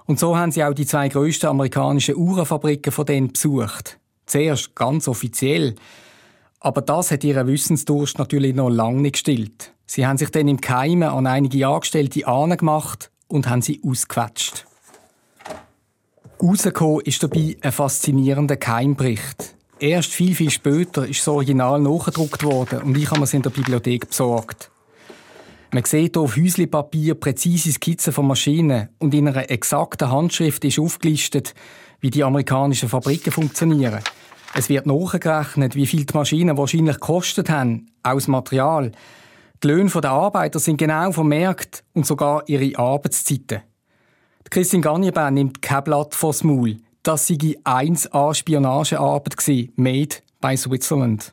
Und 0.05 0.19
so 0.19 0.37
haben 0.37 0.52
sie 0.52 0.64
auch 0.64 0.75
die 0.75 0.87
zwei 0.87 1.09
grössten 1.09 1.47
amerikanischen 1.47 2.17
Uhrenfabriken 2.17 2.93
von 2.93 3.07
denen 3.07 3.33
besucht. 3.33 3.99
Zuerst 4.26 4.75
ganz 4.75 5.09
offiziell. 5.09 5.75
Aber 6.61 6.81
das 6.81 7.11
hat 7.11 7.25
ihren 7.25 7.47
Wissensdurst 7.47 8.19
natürlich 8.19 8.55
noch 8.55 8.69
lange 8.69 9.00
nicht 9.00 9.14
gestillt. 9.14 9.73
Sie 9.87 10.07
haben 10.07 10.19
sich 10.19 10.31
dann 10.31 10.49
im 10.49 10.61
Keimen 10.61 11.09
an 11.09 11.26
einige 11.26 11.67
Angestellte 11.67 12.26
angemacht 12.26 13.11
und 13.29 13.49
haben 13.49 13.62
sie 13.62 13.81
ausgequetscht. 13.85 14.67
Rausgekommen 16.43 17.02
ist 17.02 17.23
dabei 17.23 17.57
ein 17.61 17.73
faszinierender 17.73 18.57
Keimbericht. 18.57 19.55
Erst 19.79 20.12
viel, 20.12 20.35
viel 20.35 20.50
später 20.50 21.07
ist 21.07 21.21
das 21.21 21.29
Original 21.29 21.81
nachgedruckt 21.81 22.43
worden 22.43 22.83
und 22.83 22.97
ich 22.97 23.11
habe 23.11 23.23
es 23.23 23.35
in 23.35 23.43
der 23.43 23.50
Bibliothek 23.50 24.09
besorgt. 24.09 24.72
Man 25.75 25.85
sieht 25.85 26.17
hier 26.17 26.23
auf 26.23 26.37
Häuslipapier 26.37 27.14
präzise 27.14 27.73
Skizzen 27.73 28.12
von 28.12 28.26
Maschinen 28.26 28.91
und 28.99 29.14
in 29.14 29.26
einer 29.26 29.50
exakten 29.50 30.11
Handschrift 30.11 30.62
ist 30.67 30.79
aufgelistet, 30.79 31.55
wie 32.00 32.11
die 32.11 32.23
amerikanischen 32.23 32.91
Fabriken 32.91 33.33
funktionieren. 33.33 34.00
Es 34.52 34.69
wird 34.69 34.85
nachgerechnet, 34.85 35.75
wie 35.75 35.87
viel 35.87 36.05
die 36.05 36.12
Maschinen 36.12 36.59
wahrscheinlich 36.59 36.97
gekostet 36.97 37.49
haben, 37.49 37.87
aus 38.02 38.29
Material. 38.29 38.93
Die 39.62 39.69
Löhne 39.69 39.88
der 39.88 40.11
Arbeiter 40.11 40.59
sind 40.59 40.76
genau 40.76 41.11
vermerkt 41.11 41.85
und 41.95 42.05
sogar 42.05 42.47
ihre 42.50 42.79
Arbeitszeiten. 42.79 43.62
Christine 44.50 44.83
Gagnebär 44.83 45.31
nimmt 45.31 45.62
kein 45.62 45.85
Blatt 45.85 46.14
vors 46.14 46.45
Maul. 46.45 46.76
Das 47.02 47.26
sei 47.26 47.35
1A 47.35 48.35
Spionagearbeit 48.35 49.71
made 49.76 50.17
by 50.43 50.55
Switzerland. 50.55 51.33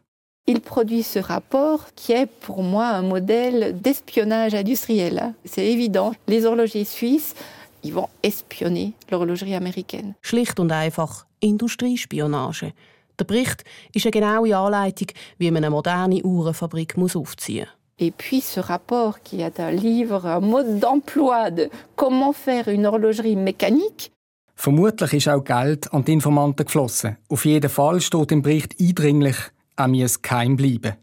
Il 0.49 0.61
produit 0.61 1.03
ce 1.03 1.19
rapport 1.19 1.85
qui 1.95 2.11
est 2.11 2.25
pour 2.25 2.63
moi 2.63 2.87
un 2.87 3.03
modèle 3.03 3.79
d'espionnage 3.79 4.55
industriel. 4.55 5.35
C'est 5.45 5.67
évident. 5.67 6.15
Les 6.27 6.43
horlogers 6.43 6.85
suisses, 6.85 7.35
ils 7.83 7.93
vont 7.93 8.09
espionner 8.23 8.93
l'horlogerie 9.11 9.53
américaine. 9.53 10.15
Schlicht 10.23 10.59
und 10.59 10.71
einfach 10.71 11.27
Industriespionage. 11.41 12.73
Der 13.19 13.25
Bericht 13.25 13.63
ist 13.93 14.07
eine 14.07 14.11
genaue 14.11 14.57
Anleitung, 14.57 15.09
wie 15.37 15.51
man 15.51 15.63
eine 15.63 15.69
moderne 15.69 16.23
Uhrenfabrik 16.23 16.97
aufziehen 16.97 17.67
muss. 17.67 17.99
Et 17.99 18.11
puis 18.17 18.41
ce 18.41 18.59
rapport 18.59 19.21
qui 19.21 19.41
est 19.41 19.59
un 19.59 19.69
livre, 19.69 20.25
un 20.25 20.39
mode 20.39 20.79
d'emploi 20.79 21.51
de 21.51 21.69
comment 21.95 22.33
faire 22.33 22.69
une 22.69 22.87
horlogerie 22.87 23.35
mécanique. 23.35 24.11
Vermutlich 24.55 25.13
ist 25.13 25.29
auch 25.29 25.43
Geld 25.43 25.93
an 25.93 26.03
die 26.05 26.13
Informanten 26.13 26.65
geflossen. 26.65 27.17
Auf 27.29 27.45
jeden 27.45 27.69
Fall 27.69 28.01
steht 28.01 28.31
im 28.31 28.41
Bericht 28.41 28.75
eindringlich, 28.79 29.35
er 29.79 29.87
muss 29.87 30.21
geheim 30.21 30.57
bleiben. 30.57 30.97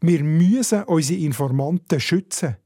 Wir 0.00 0.22
müssen 0.22 0.84
unsere 0.84 1.20
Informanten 1.20 2.00
schützen. 2.00 2.56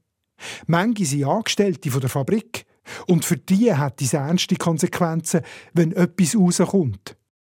Manche 0.67 1.05
sind 1.05 1.25
Angestellte 1.25 1.89
von 1.89 2.01
der 2.01 2.09
Fabrik 2.09 2.65
und 3.07 3.25
für 3.25 3.37
die 3.37 3.73
hat 3.73 4.01
es 4.01 4.13
ernste 4.13 4.55
Konsequenzen, 4.57 5.41
wenn 5.73 5.93
etwas 5.93 6.35
rauskommt. 6.35 7.17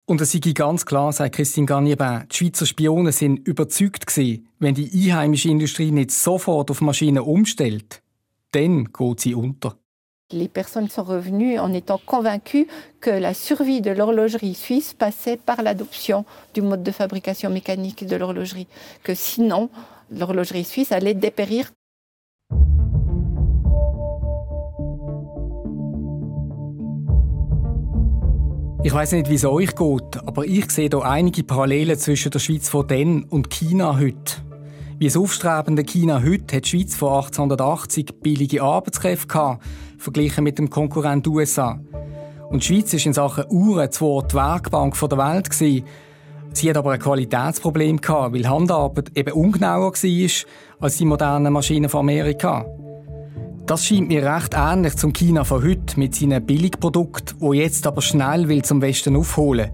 Und 0.07 0.21
es 0.21 0.33
sei 0.33 0.39
ganz 0.39 0.85
klar, 0.85 1.11
sagt 1.13 1.35
Christine 1.35 1.65
Gagnebin, 1.65 2.25
die 2.31 2.35
Schweizer 2.35 2.65
Spionen 2.65 3.11
sind 3.11 3.47
überzeugt 3.47 4.05
gewesen, 4.05 4.47
wenn 4.59 4.75
die 4.75 4.91
einheimische 5.11 5.49
Industrie 5.49 5.91
nicht 5.91 6.11
sofort 6.11 6.69
auf 6.69 6.81
Maschinen 6.81 7.23
umstellt, 7.23 8.03
dann 8.51 8.91
geht 8.91 9.19
sie 9.19 9.33
unter. 9.33 9.79
Les 10.31 10.47
personnes 10.47 10.89
sont 10.89 11.03
revenues 11.03 11.59
en 11.59 11.71
étant 11.71 11.99
convaincues 12.03 12.67
que 12.99 13.11
la 13.11 13.35
survie 13.35 13.81
de 13.81 13.91
l'horlogerie 13.91 14.55
suisse 14.55 14.95
passait 14.95 15.37
par 15.37 15.61
l'adoption 15.61 16.25
du 16.55 16.63
mode 16.63 16.81
de 16.81 16.91
fabrication 16.91 17.51
mécanique 17.51 18.07
de 18.07 18.15
l'horlogerie, 18.15 18.65
que 19.03 19.13
sinon 19.13 19.69
l'horlogerie 20.09 20.63
suisse 20.63 20.91
allait 20.91 21.13
dépérir 21.13 21.71
Ich 28.83 28.93
weiß 28.93 29.13
nicht, 29.13 29.29
wie 29.29 29.35
es 29.35 29.45
euch 29.45 29.75
geht, 29.75 30.17
aber 30.25 30.45
ich 30.45 30.71
sehe 30.71 30.89
hier 30.89 31.03
einige 31.03 31.43
Parallelen 31.43 31.97
zwischen 31.97 32.31
der 32.31 32.39
Schweiz 32.39 32.69
von 32.69 33.25
und 33.29 33.49
China 33.49 33.97
heute. 33.99 34.44
Wie 34.97 35.05
das 35.05 35.17
aufstrebende 35.17 35.83
China 35.83 36.23
heute 36.23 36.55
hat 36.55 36.65
die 36.65 36.69
Schweiz 36.69 36.95
vor 36.95 37.17
1880 37.17 38.21
billige 38.21 38.63
Arbeitskräfte 38.63 39.27
gehabt, 39.27 39.63
verglichen 39.97 40.45
mit 40.45 40.57
dem 40.57 40.69
Konkurrent 40.69 41.27
USA. 41.27 41.81
Und 42.49 42.63
die 42.63 42.67
Schweiz 42.67 42.93
ist 42.93 43.05
in 43.05 43.11
Sachen 43.11 43.43
Uhren 43.49 43.91
zwar 43.91 44.23
die 44.23 44.35
Werkbank 44.35 44.97
der 44.97 45.17
Welt 45.17 45.49
gewesen, 45.49 45.85
Sie 46.53 46.69
hat 46.69 46.77
aber 46.77 46.93
ein 46.93 46.99
Qualitätsproblem 46.99 47.99
gehabt, 47.99 48.33
weil 48.33 48.47
Handarbeit 48.47 49.11
eben 49.17 49.33
ungenauer 49.33 49.91
war 49.91 50.45
als 50.79 50.95
die 50.95 51.03
modernen 51.03 51.51
Maschinen 51.51 51.89
von 51.89 51.99
Amerika. 51.99 52.65
Das 53.65 53.85
scheint 53.85 54.07
mir 54.07 54.23
recht 54.25 54.53
ähnlich 54.55 54.95
zum 54.95 55.11
China 55.11 55.43
von 55.43 55.61
heute 55.61 55.99
mit 55.99 56.15
seinen 56.15 56.45
Billigprodukten, 56.45 57.35
wo 57.41 57.51
jetzt 57.51 57.85
aber 57.85 58.01
schnell 58.01 58.47
will 58.47 58.63
zum 58.63 58.81
Westen 58.81 59.17
aufholen 59.17 59.71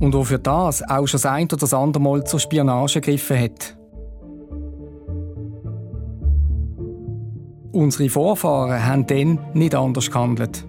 und 0.00 0.14
wo 0.14 0.24
für 0.24 0.40
das 0.40 0.82
auch 0.82 1.06
schon 1.06 1.18
das 1.18 1.26
ein 1.26 1.44
oder 1.44 1.58
das 1.58 1.72
andere 1.72 2.02
Mal 2.02 2.24
zur 2.24 2.40
Spionage 2.40 3.00
gegriffen 3.00 3.38
hat. 3.38 3.76
Unsere 7.76 8.08
Vorfahren 8.08 8.86
haben 8.86 9.06
dann 9.06 9.38
nicht 9.52 9.74
anders 9.74 10.10
gehandelt. 10.10 10.64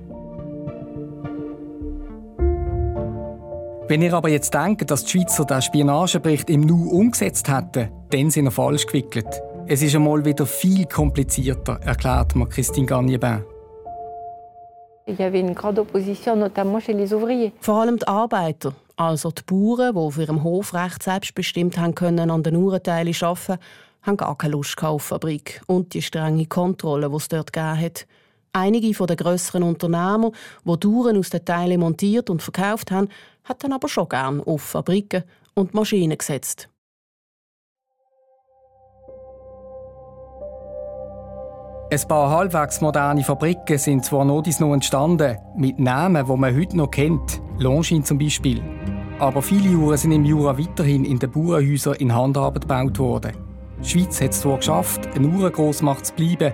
Wenn 3.88 4.02
ihr 4.02 4.14
aber 4.14 4.28
jetzt 4.28 4.54
denkt, 4.54 4.92
dass 4.92 5.06
die 5.06 5.12
Schweizer 5.12 5.46
den 5.46 5.62
Spionagebericht 5.62 6.50
im 6.50 6.60
Nu 6.60 6.90
umgesetzt 6.90 7.48
hätten, 7.48 7.88
dann 8.10 8.30
sind 8.30 8.48
ihr 8.48 8.52
falsch 8.52 8.86
gewickelt. 8.88 9.42
Es 9.68 9.82
ist 9.82 9.96
einmal 9.96 10.26
wieder 10.26 10.46
viel 10.46 10.84
komplizierter, 10.86 11.80
erklärt 11.82 12.36
mir 12.36 12.46
Christine 12.46 12.88
Gagnebin. 12.88 13.46
Il 15.06 15.16
y 15.18 15.24
avait 15.24 15.40
une 15.40 15.56
grande 15.56 15.80
opposition, 15.80 16.38
notamment 16.38 16.84
chez 16.84 16.94
les 16.94 17.14
ouvriers. 17.14 17.54
Vor 17.62 17.80
allem 17.80 17.98
die 17.98 18.08
Arbeiter, 18.10 18.74
also 18.98 19.32
die 19.32 19.44
Bauern, 19.44 19.94
die 19.94 19.98
auf 19.98 20.18
ihrem 20.18 20.44
Hofrecht 20.44 21.04
selbstbestimmt 21.04 21.78
haben 21.78 21.96
können, 21.96 22.30
an 22.30 22.44
den 22.44 22.58
Uhrenteilen 22.58 23.16
arbeiten, 23.22 23.60
haben 24.08 24.18
gar 24.18 24.36
keine 24.38 24.54
Lust 24.54 24.82
auf 24.82 25.04
die 25.04 25.08
Fabrik 25.10 25.62
und 25.68 25.94
die 25.94 26.02
strenge 26.02 26.46
Kontrolle, 26.46 27.10
die 27.10 27.16
es 27.16 27.28
dort 27.28 27.54
gegeben 27.54 27.80
hat. 27.80 28.08
Einige 28.54 29.06
der 29.06 29.16
grösseren 29.16 29.64
Unternehmer, 29.64 30.32
die 30.66 30.88
Uhren 30.88 31.18
aus 31.18 31.30
den 31.30 31.46
Teilen 31.46 31.82
montiert 31.82 32.30
und 32.30 32.42
verkauft 32.42 32.90
haben, 32.90 33.10
hatten 33.44 33.74
aber 33.74 33.88
schon 33.88 34.10
gern 34.10 34.42
auf 34.42 34.62
Fabriken 34.62 35.24
und 35.54 35.74
Maschinen 35.74 36.18
gesetzt. 36.18 36.70
Ein 41.90 42.08
paar 42.08 42.30
halbwegs 42.32 42.82
moderne 42.82 43.24
Fabriken 43.24 43.78
sind 43.78 44.04
zwar 44.04 44.26
noch 44.26 44.44
noch 44.60 44.74
entstanden, 44.74 45.38
mit 45.56 45.80
Namen, 45.80 46.26
die 46.26 46.36
man 46.36 46.54
heute 46.54 46.76
noch 46.76 46.92
kennt, 46.92 47.42
Longines 47.60 48.08
zum 48.08 48.18
Beispiel. 48.18 48.62
Aber 49.20 49.42
viele 49.42 49.70
Uhren 49.78 49.98
sind 49.98 50.12
im 50.12 50.26
Jura 50.26 50.58
weiterhin 50.58 51.06
in 51.06 51.18
den 51.18 51.32
Bauernhäusern 51.32 51.96
in 51.96 52.14
Handarbeit 52.14 52.64
gebaut 52.64 53.00
worden. 53.00 53.47
Die 53.84 53.90
Schweiz 53.90 54.22
hat 54.22 54.32
es 54.32 54.42
zwar 54.42 54.58
geschafft, 54.58 55.08
eine 55.16 55.28
Uhrengrossmacht 55.28 56.06
zu 56.08 56.14
bleiben, 56.14 56.54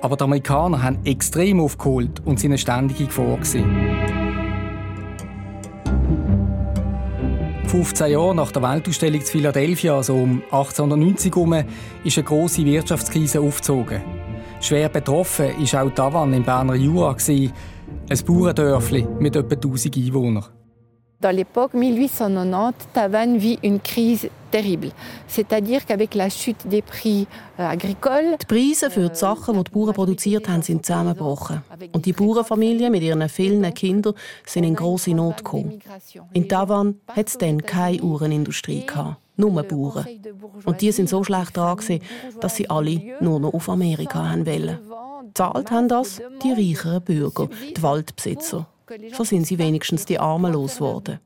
aber 0.00 0.16
die 0.16 0.24
Amerikaner 0.24 0.82
haben 0.82 0.98
extrem 1.04 1.60
aufgeholt 1.60 2.20
und 2.24 2.40
sind 2.40 2.50
eine 2.50 2.58
ständige 2.58 3.06
Gefahr. 3.06 3.38
15 7.66 8.10
Jahre 8.10 8.34
nach 8.34 8.50
der 8.50 8.62
Weltausstellung 8.62 9.20
zu 9.24 9.30
Philadelphia, 9.30 9.94
also 9.94 10.14
um 10.14 10.42
1890 10.50 11.32
herum, 11.32 11.54
ist 12.02 12.18
eine 12.18 12.24
grosse 12.24 12.64
Wirtschaftskrise 12.64 13.40
aufgezogen. 13.40 14.00
Schwer 14.60 14.88
betroffen 14.88 15.50
war 15.56 15.84
auch 15.84 15.90
Tavan 15.90 16.32
im 16.32 16.42
Berner 16.42 16.74
Jura, 16.74 17.16
ein 17.28 17.52
Bauerndörfli 18.26 19.06
mit 19.20 19.36
etwa 19.36 19.54
1000 19.54 19.96
Einwohnern. 19.96 20.59
Dans 21.20 21.36
l'époque 21.36 21.74
1890, 21.74 22.88
Tavannes 22.94 23.36
vit 23.36 23.58
une 23.62 23.78
crise 23.78 24.30
terrible. 24.50 24.88
C'est-à-dire 25.28 25.84
qu'avec 25.84 26.14
la 26.14 26.30
chute 26.30 26.66
des 26.66 26.80
prix 26.80 27.26
euh, 27.58 27.68
agricoles... 27.68 28.38
Die 28.40 28.46
Preise 28.46 28.90
für 28.90 29.10
die 29.10 29.14
Sachen, 29.14 29.58
die 29.58 29.64
die 29.64 29.70
Bauern 29.70 29.92
produziert 29.92 30.48
haben, 30.48 30.62
sind 30.62 30.86
zusammengebrochen. 30.86 31.62
Und 31.92 32.06
die 32.06 32.14
Bauernfamilien 32.14 32.90
mit 32.90 33.02
ihren 33.02 33.28
vielen 33.28 33.74
Kindern 33.74 34.14
sind 34.46 34.64
in 34.64 34.74
grosse 34.74 35.10
Not 35.10 35.38
gekommen. 35.38 35.78
In 36.32 36.48
Tavannes 36.48 36.94
hat 37.08 37.28
es 37.28 37.36
dann 37.36 37.60
keine 37.60 38.02
Uhrenindustrie 38.02 38.86
gehabt 38.86 39.16
nur 39.40 39.62
Bauern. 39.62 40.06
Und 40.64 40.82
die 40.82 40.92
sind 40.92 41.08
so 41.08 41.24
schlecht 41.24 41.56
dran, 41.56 41.78
dass 42.40 42.56
sie 42.56 42.68
alle 42.68 43.00
nur 43.20 43.40
noch 43.40 43.54
auf 43.54 43.70
Amerika 43.70 44.28
haben 44.28 44.46
wollen. 44.46 44.78
Zahlt 45.34 45.70
haben 45.70 45.88
das 45.88 46.20
die 46.42 46.52
reicheren 46.52 47.02
Bürger, 47.02 47.48
die 47.74 47.82
Waldbesitzer. 47.82 48.66
So 49.12 49.24
sind 49.24 49.46
sie 49.46 49.58
wenigstens 49.58 50.04
die 50.04 50.18
Armen 50.18 50.52
losgeworden. 50.52 51.20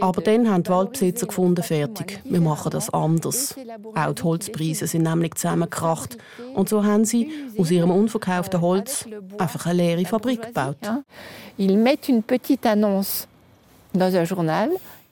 Aber 0.00 0.22
dann 0.22 0.50
haben 0.50 0.62
die 0.62 0.70
Waldbesitzer 0.70 1.26
gefunden, 1.26 1.62
fertig, 1.62 2.20
wir 2.24 2.40
machen 2.40 2.70
das 2.70 2.90
anders. 2.90 3.56
Auch 3.94 4.12
die 4.12 4.22
Holzpreise 4.22 4.86
sind 4.86 5.02
nämlich 5.02 5.34
zusammengekracht. 5.34 6.18
Und 6.54 6.68
so 6.68 6.84
haben 6.84 7.04
sie 7.04 7.32
aus 7.58 7.70
ihrem 7.70 7.90
unverkauften 7.90 8.60
Holz 8.60 9.06
einfach 9.38 9.66
eine 9.66 9.82
leere 9.82 10.04
Fabrik 10.04 10.42
gebaut. 10.42 10.76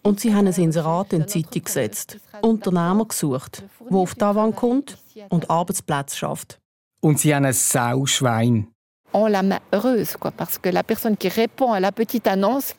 Und 0.03 0.21
sie 0.21 0.35
haben 0.35 0.47
ein 0.47 0.55
Inserat 0.55 1.13
in 1.13 1.27
die 1.27 1.27
Zeitung 1.27 1.65
gesetzt, 1.65 2.19
Unternehmer 2.41 3.07
gesucht, 3.07 3.65
der 3.91 3.97
auf 3.97 4.15
Tavan 4.15 4.55
kommt 4.55 4.99
und 5.31 5.51
Arbeitsplätze 5.51 6.17
schafft. 6.17 6.61
Und 7.07 7.21
sie 7.21 7.33
haben 7.33 7.45
ein 7.45 7.53
Sauschwein 7.53 8.67
ont 9.13 9.29
la 9.29 9.43
main 9.43 9.61
heureuse, 9.73 10.17
quoi, 10.19 10.33
parce 10.33 10.59
que 10.59 10.69
la 10.69 10.83
personne 10.83 11.17
qui 11.17 11.29
répond 11.29 11.73
à 11.73 11.79
la 11.79 11.93
petite 11.93 12.27
annonce, 12.27 12.75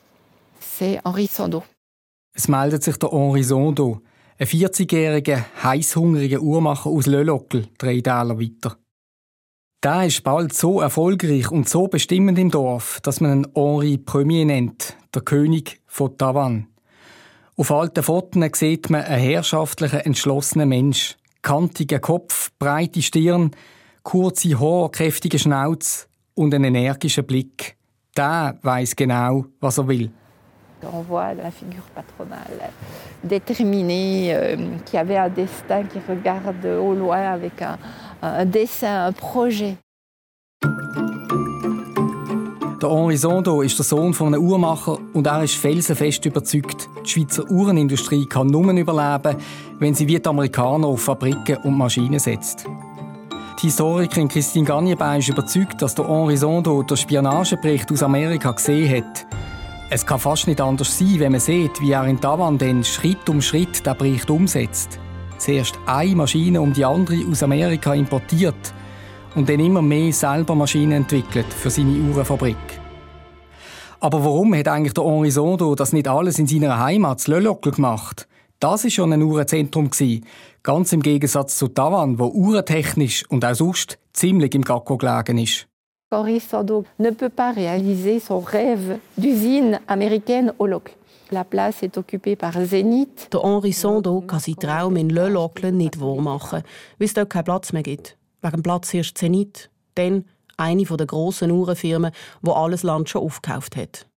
c'est 0.60 1.00
Henri 1.04 1.26
Sando. 1.26 1.64
Es 2.34 2.46
meldet 2.46 2.84
sich 2.84 2.98
der 2.98 3.10
Henri 3.10 3.42
Sando, 3.42 4.02
ein 4.38 4.46
40-jähriger, 4.46 5.44
heißhungriger 5.64 6.40
Uhrmacher 6.40 6.90
aus 6.90 7.06
Lölockel, 7.06 7.68
drei 7.78 8.00
Täler 8.00 8.38
weiter. 8.38 8.76
Der 9.82 10.04
ist 10.04 10.22
bald 10.22 10.52
so 10.52 10.80
erfolgreich 10.82 11.50
und 11.50 11.66
so 11.66 11.88
bestimmend 11.88 12.38
im 12.38 12.50
Dorf, 12.50 13.00
dass 13.02 13.20
man 13.20 13.44
ihn 13.44 13.48
Henri 13.54 13.96
Premier 13.96 14.44
nennt, 14.44 14.94
der 15.14 15.22
König 15.22 15.80
von 15.86 16.16
Tavannes. 16.18 16.64
Auf 17.56 17.72
alten 17.72 18.02
Fotos 18.02 18.58
sieht 18.58 18.90
man 18.90 19.02
einen 19.02 19.22
herrschaftlichen, 19.22 20.00
entschlossenen 20.00 20.68
Mensch. 20.68 21.16
Kantiger 21.42 21.98
Kopf, 21.98 22.50
breite 22.58 23.00
Stirn, 23.00 23.52
kurze 24.02 24.58
Haare, 24.58 24.90
kräftige 24.90 25.38
Schnauze 25.38 26.06
und 26.34 26.54
einen 26.54 26.74
energischen 26.74 27.26
Blick. 27.26 27.76
Der 28.16 28.58
weiß 28.62 28.96
genau, 28.96 29.44
was 29.60 29.78
er 29.78 29.88
will. 29.88 30.10
On 30.82 31.02
voit 31.02 31.34
la 31.34 31.50
figure 31.50 31.82
patronale 31.92 32.70
déterminée, 33.24 34.34
euh, 34.34 34.56
qui 34.84 34.96
avait 34.96 35.16
un 35.16 35.28
destin, 35.28 35.84
qui 35.84 35.98
regarde 36.08 36.64
au 36.64 36.94
loin 36.94 37.32
avec 37.32 37.60
un, 37.62 37.78
un 38.22 38.44
dessin, 38.44 39.06
un 39.06 39.12
projet. 39.12 39.76
Der 42.80 42.90
Henri 42.90 43.16
Sondo 43.16 43.62
ist 43.62 43.76
der 43.76 43.84
Sohn 43.84 44.14
von 44.14 44.28
einem 44.28 44.44
Uhrmacher 44.44 44.98
und 45.12 45.26
er 45.26 45.42
ist 45.42 45.54
felsenfest 45.54 46.24
überzeugt, 46.26 46.88
die 47.04 47.10
Schweizer 47.10 47.50
Uhrenindustrie 47.50 48.24
kann 48.26 48.46
nur 48.46 48.70
überleben, 48.70 49.36
wenn 49.80 49.94
sie 49.94 50.06
wie 50.06 50.20
die 50.20 50.26
Amerikaner 50.28 50.86
auf 50.86 51.02
Fabriken 51.02 51.56
und 51.64 51.76
Maschinen 51.76 52.20
setzt. 52.20 52.66
Die 53.60 53.66
Historikerin 53.66 54.28
Christine 54.28 54.64
Garnier 54.64 54.96
ist 55.18 55.28
überzeugt, 55.28 55.82
dass 55.82 55.92
der 55.92 56.06
Henri 56.06 56.36
Sondo 56.36 56.80
den 56.84 56.96
Spionagebericht 56.96 57.90
aus 57.90 58.04
Amerika 58.04 58.52
gesehen 58.52 58.96
hat. 58.96 59.26
Es 59.90 60.06
kann 60.06 60.20
fast 60.20 60.46
nicht 60.46 60.60
anders 60.60 60.96
sein, 60.96 61.18
wenn 61.18 61.32
man 61.32 61.40
sieht, 61.40 61.80
wie 61.80 61.90
er 61.90 62.04
in 62.04 62.20
Tavan 62.20 62.56
dann 62.56 62.84
Schritt 62.84 63.28
um 63.28 63.42
Schritt 63.42 63.84
den 63.84 63.98
Bericht 63.98 64.30
umsetzt. 64.30 65.00
Zuerst 65.38 65.76
eine 65.86 66.14
Maschine 66.14 66.60
um 66.60 66.72
die 66.72 66.84
andere 66.84 67.16
aus 67.28 67.42
Amerika 67.42 67.94
importiert 67.94 68.72
und 69.34 69.48
dann 69.48 69.58
immer 69.58 69.82
mehr 69.82 70.12
selber 70.12 70.54
Maschinen 70.54 70.92
entwickelt 70.92 71.52
für 71.52 71.70
seine 71.70 71.98
Uhrenfabrik. 71.98 72.56
Aber 73.98 74.24
warum 74.24 74.54
hat 74.54 74.68
eigentlich 74.68 74.94
der 74.94 75.02
Henri 75.02 75.32
Sondo 75.32 75.74
das 75.74 75.92
nicht 75.92 76.06
alles 76.06 76.38
in 76.38 76.46
seiner 76.46 76.78
Heimat, 76.78 77.26
Lölockel, 77.26 77.72
gemacht? 77.72 78.28
Das 78.60 78.84
war 78.84 78.90
schon 78.90 79.12
ein 79.12 79.22
Uhrenzentrum, 79.22 79.90
ganz 80.68 80.92
im 80.92 81.00
Gegensatz 81.00 81.56
zu 81.56 81.68
Tavan, 81.68 82.18
wo 82.18 82.26
uhrentechnisch 82.26 83.24
und 83.30 83.42
auch 83.42 83.54
sonst 83.54 83.98
ziemlich 84.12 84.54
im 84.54 84.60
Gacko 84.60 84.98
gelegen 84.98 85.38
ist. 85.38 85.66
Henri 86.12 86.40
Sondo 86.40 86.84
ne 86.98 87.10
peut 87.10 87.34
pas 87.34 87.54
réaliser 87.56 88.20
son 88.20 88.44
rêve 88.44 88.98
d'usine 89.16 89.80
américaine 89.86 90.52
au 90.58 90.66
Locle. 90.66 90.92
La 91.30 91.44
place 91.44 91.82
est 91.82 91.96
occupée 91.96 92.36
par 92.36 92.52
Zenith. 92.52 93.28
Der 93.32 93.40
Henri 93.40 93.72
Sondo 93.72 94.20
kann 94.20 94.40
seinen 94.40 94.58
Traum 94.58 94.96
in 94.96 95.08
Le 95.08 95.30
Locle 95.30 95.72
nicht 95.72 96.02
wahrmachen, 96.02 96.62
weil 96.98 97.06
es 97.06 97.14
dort 97.14 97.30
keinen 97.30 97.44
Platz 97.44 97.72
mehr 97.72 97.82
gibt. 97.82 98.18
Wegen 98.42 98.62
Platz 98.62 98.92
erst 98.92 99.16
Zenith, 99.16 99.70
dann 99.94 100.26
eine 100.58 100.84
der 100.84 101.06
grossen 101.06 101.50
Uhrenfirmen, 101.50 102.12
die 102.42 102.50
alles 102.50 102.82
Land 102.82 103.08
schon 103.08 103.22
aufgekauft 103.22 103.74
hat. 103.74 104.07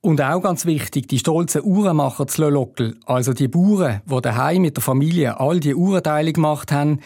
Und 0.00 0.22
auch 0.22 0.40
ganz 0.40 0.64
wichtig, 0.64 1.08
die 1.08 1.18
stolzen 1.18 1.64
Uhrenmacher 1.64 2.28
zu 2.28 2.42
Lölockel, 2.42 2.94
also 3.04 3.32
die 3.32 3.48
Bauern, 3.48 4.00
die 4.06 4.20
daheim 4.20 4.62
mit 4.62 4.76
der 4.76 4.82
Familie 4.82 5.40
all 5.40 5.58
die 5.58 5.74
Uhrenteile 5.74 6.32
gemacht 6.32 6.70
haben, 6.70 7.00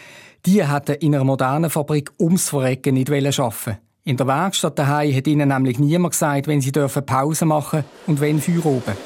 die 0.44 0.66
hätten 0.66 0.96
in 0.96 1.14
einer 1.14 1.24
modernen 1.24 1.70
Fabrik 1.70 2.12
ums 2.20 2.50
Verrecken 2.50 2.94
nicht 2.94 3.10
arbeiten 3.10 3.78
In 4.04 4.18
der 4.18 4.26
Werkstatt 4.26 4.78
daheim 4.78 5.16
hat 5.16 5.26
ihnen 5.26 5.48
nämlich 5.48 5.78
niemand 5.78 6.12
gesagt, 6.12 6.48
wenn 6.48 6.60
sie 6.60 6.70
Pause 6.72 7.46
machen 7.46 7.80
dürfen 7.80 8.08
und 8.08 8.20
wenn 8.20 8.40
Feuer 8.40 8.66
oben. 8.66 8.96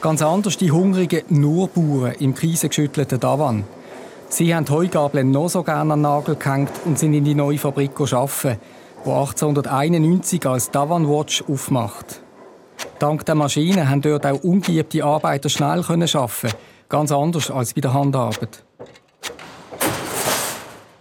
Ganz 0.00 0.20
anders 0.20 0.56
die 0.56 0.72
hungrigen 0.72 1.22
Nurbauern 1.28 2.14
im 2.18 2.34
krisengeschüttelten 2.34 3.20
Davan. 3.20 3.64
Sie 4.28 4.52
haben 4.52 4.64
die 4.64 4.72
Heugabeln 4.72 5.30
noch 5.30 5.48
so 5.48 5.62
gerne 5.62 5.92
an 5.92 6.00
den 6.00 6.02
Nagel 6.02 6.34
gehängt 6.34 6.72
und 6.84 6.98
sind 6.98 7.14
in 7.14 7.24
die 7.24 7.36
neue 7.36 7.58
Fabrik 7.58 7.92
arbeiten, 8.00 8.58
die 9.06 9.12
1891 9.12 10.44
als 10.46 10.70
Davan 10.72 11.08
Watch 11.08 11.44
aufmacht. 11.48 12.22
Dank 12.98 13.24
der 13.24 13.36
Maschinen 13.36 13.88
haben 13.88 14.02
dort 14.02 14.26
auch 14.26 14.42
ungeübte 14.42 15.04
Arbeiter 15.04 15.48
schnell 15.48 15.80
arbeiten 15.80 16.50
ganz 16.88 17.12
anders 17.12 17.50
als 17.50 17.74
bei 17.74 17.80
der 17.80 17.94
Handarbeit. 17.94 18.64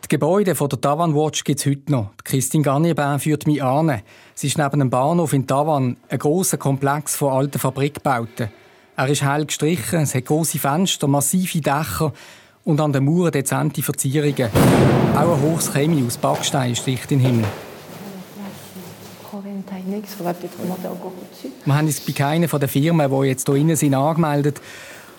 Die 0.04 0.08
Gebäude 0.08 0.54
von 0.54 0.70
der 0.70 0.80
Tavan 0.80 1.16
Watch 1.16 1.44
gibt 1.44 1.60
es 1.60 1.66
heute 1.66 1.92
noch. 1.92 2.12
Christine 2.24 2.64
Garnierbin 2.64 3.20
führt 3.20 3.48
mich 3.48 3.64
an. 3.64 4.02
Sie 4.36 4.48
ist 4.48 4.58
neben 4.58 4.80
dem 4.80 4.92
Bahnhof 4.92 5.34
in 5.34 5.48
Tavan 5.48 5.98
ein 6.08 6.20
grosser 6.20 6.58
Komplex 6.58 7.16
von 7.16 7.34
alten 7.34 7.58
Fabrikbauten. 7.58 8.50
Er 8.98 9.08
ist 9.08 9.24
hell 9.24 9.46
gestrichen, 9.46 10.02
es 10.02 10.14
hat 10.14 10.26
grosse 10.26 10.60
Fenster, 10.60 11.08
massive 11.08 11.60
Dächer 11.60 12.14
und 12.64 12.80
an 12.80 12.94
den 12.94 13.04
Mauern 13.04 13.32
dezente 13.32 13.82
Verzierungen. 13.82 14.50
Auch 15.16 15.36
ein 15.36 15.42
hohes 15.42 15.74
Chemie 15.74 16.04
aus 16.06 16.18
Backstein 16.18 16.76
sticht 16.76 17.12
in 17.12 17.20
den 17.20 17.28
Himmel. 17.28 17.46
Wir 19.88 21.76
haben 21.76 21.86
uns 21.86 22.00
bei 22.00 22.14
keiner 22.14 22.48
der 22.48 22.68
Firmen, 22.68 23.12
die 23.12 23.28
jetzt 23.28 23.48
hier 23.48 23.56
innen 23.56 23.76
sind, 23.76 23.94
angemeldet 23.94 24.60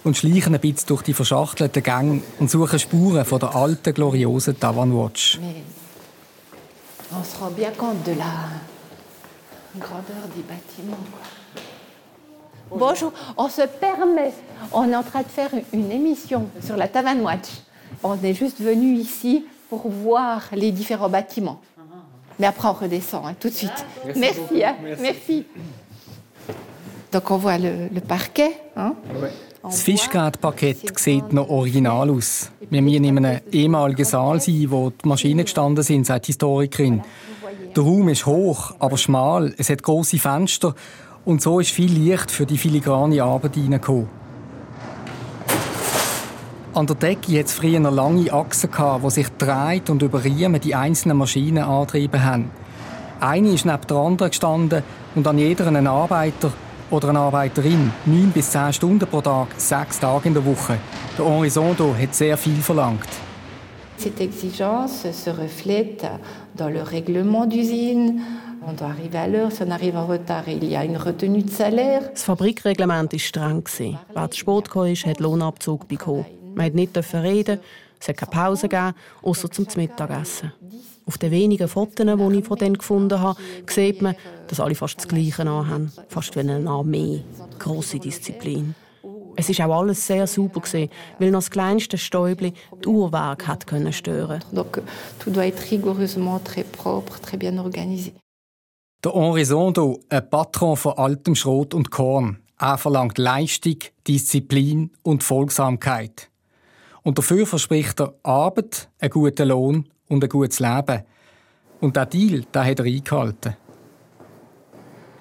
und 0.02 0.16
schleichen 0.16 0.54
ein 0.54 0.60
bisschen 0.60 0.88
durch 0.88 1.02
die 1.02 1.14
verschachtelten 1.14 1.82
Gänge 1.82 2.22
und 2.40 2.50
suchen 2.50 2.78
Spuren 2.80 3.24
von 3.24 3.38
der 3.38 3.54
alten, 3.54 3.94
gloriosen 3.94 4.58
Tavan 4.58 4.92
Watch. 4.92 5.38
On 7.12 7.22
se 7.22 7.36
rend 7.38 7.54
bien 7.54 7.70
compte 7.76 8.04
de 8.04 8.14
la 8.18 8.50
grandeur 9.78 10.26
des 10.34 10.42
bâtiments. 10.42 11.06
Bonjour, 12.68 13.12
on 13.36 13.48
se 13.48 13.62
permet, 13.62 14.32
on 14.72 14.90
est 14.90 14.96
en 14.96 15.04
train 15.04 15.22
de 15.22 15.28
faire 15.28 15.50
une 15.72 15.92
émission 15.92 16.48
sur 16.60 16.76
la 16.76 16.88
Tavan 16.88 17.20
Watch. 17.20 17.48
On 18.02 18.20
est 18.20 18.34
juste 18.34 18.60
venu 18.60 18.96
ici 18.96 19.46
pour 19.70 19.88
voir 19.88 20.42
les 20.52 20.72
différents 20.72 21.08
bâtiments. 21.08 21.60
Mais 22.38 22.46
après, 22.46 22.68
on 22.68 22.72
redescend 22.72 23.24
hein, 23.24 23.34
tout 23.38 23.48
de 23.48 23.54
suite. 23.54 23.86
Merci, 24.04 24.20
merci, 24.20 24.64
hein, 24.64 24.76
merci. 25.00 25.46
Donc, 27.12 27.30
on 27.30 27.36
voit 27.38 27.58
le, 27.58 27.88
le 27.92 28.00
parquet. 28.00 28.50
Hein. 28.76 28.94
Das 29.62 29.82
Fischgrätparkett 29.82 30.98
sieht 30.98 31.32
noch 31.32 31.48
original 31.48 32.10
aus. 32.10 32.52
Wir 32.70 32.82
müssen 32.82 33.04
in 33.04 33.16
einem 33.18 33.40
ehemaligen 33.50 34.04
Saal 34.04 34.40
sein, 34.40 34.66
wo 34.68 34.90
die 34.90 35.08
Maschinen 35.08 35.44
gestanden 35.44 35.82
sind, 35.82 36.06
sagt 36.06 36.26
die 36.26 36.32
Historikerin. 36.32 37.02
Der 37.74 37.82
Raum 37.82 38.08
ist 38.08 38.26
hoch, 38.26 38.74
aber 38.78 38.96
schmal. 38.96 39.54
Es 39.58 39.68
hat 39.68 39.82
große 39.82 40.18
Fenster 40.18 40.74
und 41.24 41.42
so 41.42 41.58
ist 41.58 41.70
viel 41.70 41.90
Licht 41.90 42.30
für 42.30 42.46
die 42.46 42.58
filigrane 42.58 43.22
Arbeit 43.22 43.54
hineingekommen. 43.54 44.08
An 46.76 46.86
der 46.86 46.96
Decke 46.96 47.38
hat 47.38 47.46
es 47.46 47.54
früher 47.54 47.80
lange 47.80 48.30
Achsen, 48.30 48.68
die 49.02 49.10
sich 49.10 49.28
dreht 49.38 49.88
und 49.88 50.02
über 50.02 50.22
Riemen 50.22 50.60
die 50.60 50.74
einzelnen 50.74 51.16
Maschinen 51.16 51.64
angetrieben 51.64 52.22
haben. 52.22 52.50
Eine 53.18 53.54
ist 53.54 53.64
neben 53.64 53.86
der 53.88 53.96
anderen 53.96 54.30
gestanden 54.30 54.82
und 55.14 55.26
an 55.26 55.38
jeder 55.38 55.68
ein 55.68 55.86
Arbeiter 55.86 56.52
oder 56.90 57.08
eine 57.08 57.20
Arbeiterin. 57.20 57.90
Neun 58.04 58.30
bis 58.30 58.50
zehn 58.50 58.74
Stunden 58.74 59.08
pro 59.08 59.22
Tag, 59.22 59.48
sechs 59.56 60.00
Tage 60.00 60.28
in 60.28 60.34
der 60.34 60.44
Woche. 60.44 60.76
Der 61.16 61.24
Henri 61.24 61.48
Sondo 61.48 61.94
hat 61.98 62.14
sehr 62.14 62.36
viel 62.36 62.60
verlangt. 62.60 63.08
Cette 63.96 64.20
exigence 64.20 65.06
se 65.10 65.30
reflète 65.30 66.06
dans 66.58 66.68
le 66.68 66.82
règlement 66.82 67.46
d'usine, 67.46 68.20
On 68.68 68.72
doit 68.72 68.88
arriver 68.88 69.18
à 69.18 69.28
l'heure. 69.28 69.52
Si 69.52 69.62
on 69.62 69.70
arrive 69.70 69.96
en 69.96 70.06
retard, 70.06 70.48
il 70.48 70.64
y 70.64 70.74
a 70.76 70.84
une 70.84 70.98
retenue 70.98 71.42
de 71.42 71.50
salaire. 71.50 72.02
Das 72.12 72.24
Fabrikreglement 72.24 73.12
war 73.12 73.18
streng. 73.18 73.62
Wer 74.12 74.30
zu 74.30 74.38
spät 74.40 74.68
kam, 74.68 74.84
hat 74.84 75.20
Lohnabzug 75.20 75.88
bekommen. 75.88 76.26
Man 76.56 76.72
durfte 76.72 76.96
nicht 76.96 77.14
reden, 77.14 77.60
es 78.00 78.08
hat 78.08 78.16
keine 78.16 78.30
Pause 78.30 78.68
gegeben, 78.68 78.94
außer 79.22 79.50
zum 79.50 79.66
Mittagessen. 79.76 80.52
Auf 81.04 81.18
den 81.18 81.30
wenigen 81.30 81.68
Fotos, 81.68 82.06
die 82.06 82.38
ich 82.38 82.44
von 82.46 82.58
denen 82.58 82.78
gefunden 82.78 83.20
habe, 83.20 83.38
sieht 83.68 84.00
man, 84.00 84.16
dass 84.48 84.58
alle 84.58 84.74
fast 84.74 84.96
das 84.96 85.06
Gleiche 85.06 85.44
haben. 85.44 85.92
Fast 86.08 86.34
wie 86.34 86.40
eine 86.40 86.68
Armee. 86.68 87.22
Grosse 87.58 87.98
Disziplin. 87.98 88.74
Es 89.36 89.50
war 89.58 89.68
auch 89.68 89.80
alles 89.82 90.06
sehr 90.06 90.26
sauber, 90.26 90.62
weil 91.18 91.30
noch 91.30 91.40
das 91.40 91.50
kleinste 91.50 91.98
Stäubchen 91.98 92.54
das 92.70 92.86
Uhrwerk 92.86 93.46
hat 93.46 93.66
stören 93.90 94.40
konnte. 94.40 94.40
Donc, 94.52 94.82
tout 95.18 95.30
doit 95.30 95.44
être 95.44 95.70
rigoureusement 95.70 96.40
très 96.42 96.64
propre, 96.64 97.18
très 97.20 97.36
bien 97.36 97.58
organisé. 97.58 98.14
Der 99.04 99.12
Henri 99.12 99.44
Sondo, 99.44 100.00
ein 100.08 100.28
Patron 100.30 100.74
von 100.74 100.94
altem 100.94 101.34
Schrot 101.34 101.74
und 101.74 101.90
Korn. 101.90 102.38
Er 102.58 102.78
verlangt 102.78 103.18
Leistung, 103.18 103.76
Disziplin 104.08 104.90
und 105.02 105.22
Folgsamkeit. 105.22 106.30
Und 107.06 107.18
dafür 107.18 107.46
verspricht 107.46 108.00
er 108.00 108.14
Arbeit, 108.24 108.88
einen 108.98 109.10
guten 109.10 109.46
Lohn 109.46 109.84
und 110.08 110.24
ein 110.24 110.28
gutes 110.28 110.58
Leben. 110.58 111.02
Und 111.80 111.94
der 111.94 112.04
Deal, 112.04 112.42
den 112.52 112.64
hat 112.64 112.80
er 112.80 112.84
eingehalten. 112.84 113.56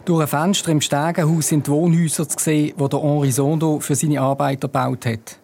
Durch 0.04 0.21
ein 0.21 0.28
Fenster 0.28 0.71
im 0.71 0.82
Stegenhaus 0.82 1.50
sind 1.50 1.67
die 1.67 1.71
Wohnhäuser 1.71 2.28
zu 2.28 2.39
sehen, 2.39 2.74
die 2.76 2.89
der 2.89 3.00
Henri 3.00 3.32
Sondo 3.32 3.80
für 3.80 3.93
seine 3.93 4.19
Arbeiter 4.19 4.67
gebaut 4.67 5.06
hat. 5.06 5.39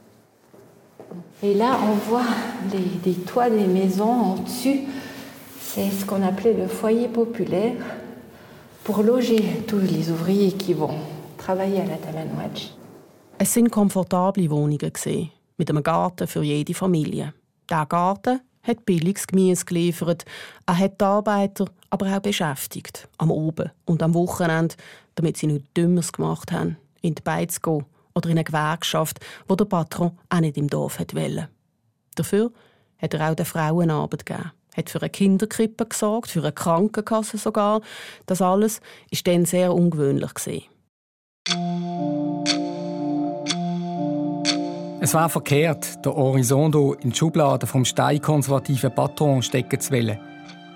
Et 1.43 1.53
là, 1.55 1.77
on 1.77 2.09
voit 2.09 2.25
les, 2.71 2.89
les 3.05 3.23
toits 3.23 3.51
des 3.51 3.67
maisons 3.67 4.09
en 4.09 4.35
dessus. 4.43 4.87
C'est 5.61 5.91
ce 5.91 6.07
qu'on 6.07 6.23
appelait 6.23 6.53
le 6.53 6.67
foyer 6.67 7.07
populaire 7.07 7.75
pour 8.83 9.03
loger 9.03 9.63
tous 9.67 9.77
les 9.77 10.09
ouvriers 10.09 10.53
qui 10.53 10.73
vont 10.73 10.95
travailler 11.37 11.81
à 11.81 11.85
la 11.85 11.97
Tamanwatch. 11.97 12.71
Es 13.37 13.53
sind 13.53 13.69
komfortable 13.69 14.49
Wohnungen 14.49 14.91
mit 15.61 15.69
einem 15.69 15.83
Garten 15.83 16.25
für 16.25 16.41
jede 16.41 16.73
Familie. 16.73 17.35
Der 17.69 17.85
Garten 17.85 18.41
hat 18.63 18.83
billiges 18.83 19.27
Gemüse 19.27 19.63
geliefert. 19.63 20.25
Er 20.65 20.79
hat 20.79 20.99
die 20.99 21.05
Arbeiter 21.05 21.65
aber 21.91 22.17
auch 22.17 22.19
beschäftigt. 22.19 23.07
Am 23.19 23.29
Oben 23.29 23.69
und 23.85 24.01
am 24.01 24.15
Wochenende, 24.15 24.73
damit 25.13 25.37
sie 25.37 25.45
nichts 25.45 25.71
Dümmeres 25.77 26.13
gemacht 26.13 26.51
haben, 26.51 26.77
in 27.03 27.13
die 27.13 27.21
Beiz 27.21 27.59
zu 27.59 27.61
gehen 27.61 27.85
oder 28.15 28.29
in 28.29 28.39
eine 28.39 28.43
Gewerkschaft, 28.43 29.19
wo 29.47 29.55
der 29.55 29.65
Patron 29.65 30.17
auch 30.29 30.39
nicht 30.39 30.57
im 30.57 30.67
Dorf 30.67 30.97
wollte. 30.97 31.49
Dafür 32.15 32.51
hat 32.97 33.13
er 33.13 33.29
auch 33.29 33.35
den 33.35 33.45
Frauen 33.45 33.91
Arbeit 33.91 34.25
gegeben. 34.25 34.51
Hat 34.75 34.89
für 34.89 34.99
eine 34.99 35.11
Kinderkrippe 35.11 35.85
gesorgt, 35.85 36.31
für 36.31 36.39
eine 36.39 36.53
Krankenkasse 36.53 37.37
sogar. 37.37 37.81
Das 38.25 38.41
alles 38.41 38.81
war 39.11 39.19
dann 39.25 39.45
sehr 39.45 39.75
ungewöhnlich. 39.75 40.69
Es 45.03 45.15
war 45.15 45.29
verkehrt, 45.29 46.05
der 46.05 46.15
Horizondo 46.15 46.93
in 46.93 47.09
die 47.09 47.17
Schublade 47.17 47.65
vom 47.65 47.85
steinkonservativen 47.85 48.93
Patron 48.93 49.41
stecken 49.41 49.79
zu 49.79 49.93
wollen. 49.93 50.19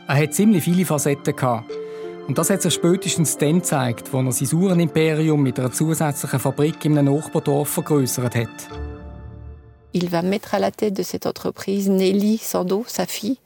Er 0.08 0.16
hat 0.16 0.34
ziemlich 0.34 0.64
viele 0.64 0.84
Facetten 0.84 1.36
gehabt. 1.36 1.70
Und 2.28 2.36
das 2.36 2.50
hat 2.50 2.64
sich 2.64 2.74
spätestens 2.74 3.38
dann 3.38 3.60
gezeigt, 3.60 4.12
als 4.12 4.42
er 4.42 4.48
sein 4.48 4.60
Uhrenimperium 4.60 5.44
mit 5.44 5.60
einer 5.60 5.72
zusätzlichen 5.72 6.40
Fabrik 6.40 6.84
in 6.86 6.98
einem 6.98 7.14
Nachbardorf 7.14 7.70
vergrößert 7.70 8.36
hat. 8.36 8.68
Il 9.92 10.10
va 10.10 10.24
mettre 10.24 10.56
à 10.56 10.60
la 10.60 10.72
tête 10.72 10.98
de 10.98 11.04
cette 11.04 11.28
entreprise 11.28 11.88
Nelly 11.88 12.38
Sando, 12.42 12.84
sa 12.88 13.06
fille, 13.06 13.38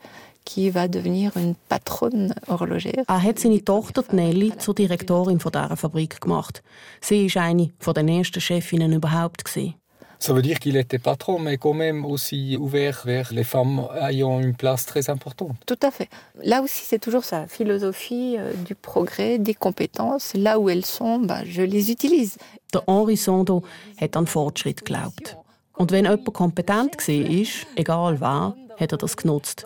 qui 0.45 0.71
va 0.71 0.87
devenir 0.87 1.35
une 1.35 1.55
patronne 1.67 2.33
horlogère. 2.47 3.03
Er 3.05 3.21
hat 3.21 3.37
seine 3.39 3.65
Tochter 3.65 4.05
Nelly 4.13 4.53
zur 4.57 4.75
Direktorin 4.75 5.41
von 5.41 5.51
dieser 5.51 5.75
Fabrik 5.75 6.21
gemacht. 6.21 6.63
Sie 7.01 7.29
war 7.35 7.43
eine 7.43 7.73
der 7.85 8.07
ersten 8.07 8.39
Chefinnen 8.39 8.93
überhaupt. 8.93 9.43
Gewesen. 9.43 9.78
Ça 10.21 10.33
veut 10.33 10.41
dire 10.41 10.59
qu'il 10.59 10.75
était 10.75 10.99
patron, 10.99 11.39
mais 11.39 11.57
quand 11.57 11.73
même 11.73 12.05
aussi 12.05 12.57
ouvert 12.59 13.03
vers 13.05 13.31
les 13.31 13.45
femmes 13.45 13.87
ayant 14.01 14.41
une 14.41 14.53
place 14.53 14.85
très 14.85 15.09
importante. 15.09 15.55
Tout 15.65 15.79
à 15.81 15.91
fait. 15.91 16.09
Là 16.43 16.61
aussi, 16.61 16.83
c'est 16.85 16.99
toujours 16.99 17.23
sa 17.23 17.47
philosophie 17.47 18.35
euh, 18.37 18.51
du 18.53 18.75
progrès, 18.75 19.39
des 19.39 19.53
compétences. 19.53 20.33
Là 20.33 20.59
où 20.59 20.69
elles 20.69 20.85
sont, 20.85 21.19
ben, 21.19 21.43
je 21.45 21.61
les 21.61 21.89
utilise. 21.89 22.37
Der 22.73 22.83
Henri 22.85 23.15
Sando 23.15 23.63
hat 24.01 24.17
an 24.17 24.25
Fortschritt 24.25 24.85
geglaubt. 24.85 25.37
Und 25.77 25.91
wenn 25.91 26.03
jemand 26.03 26.33
kompetent 26.33 26.97
war, 26.97 27.65
egal 27.77 28.19
wer, 28.19 28.55
hat 28.77 28.91
er 28.91 28.97
das 28.97 29.15
genutzt. 29.15 29.63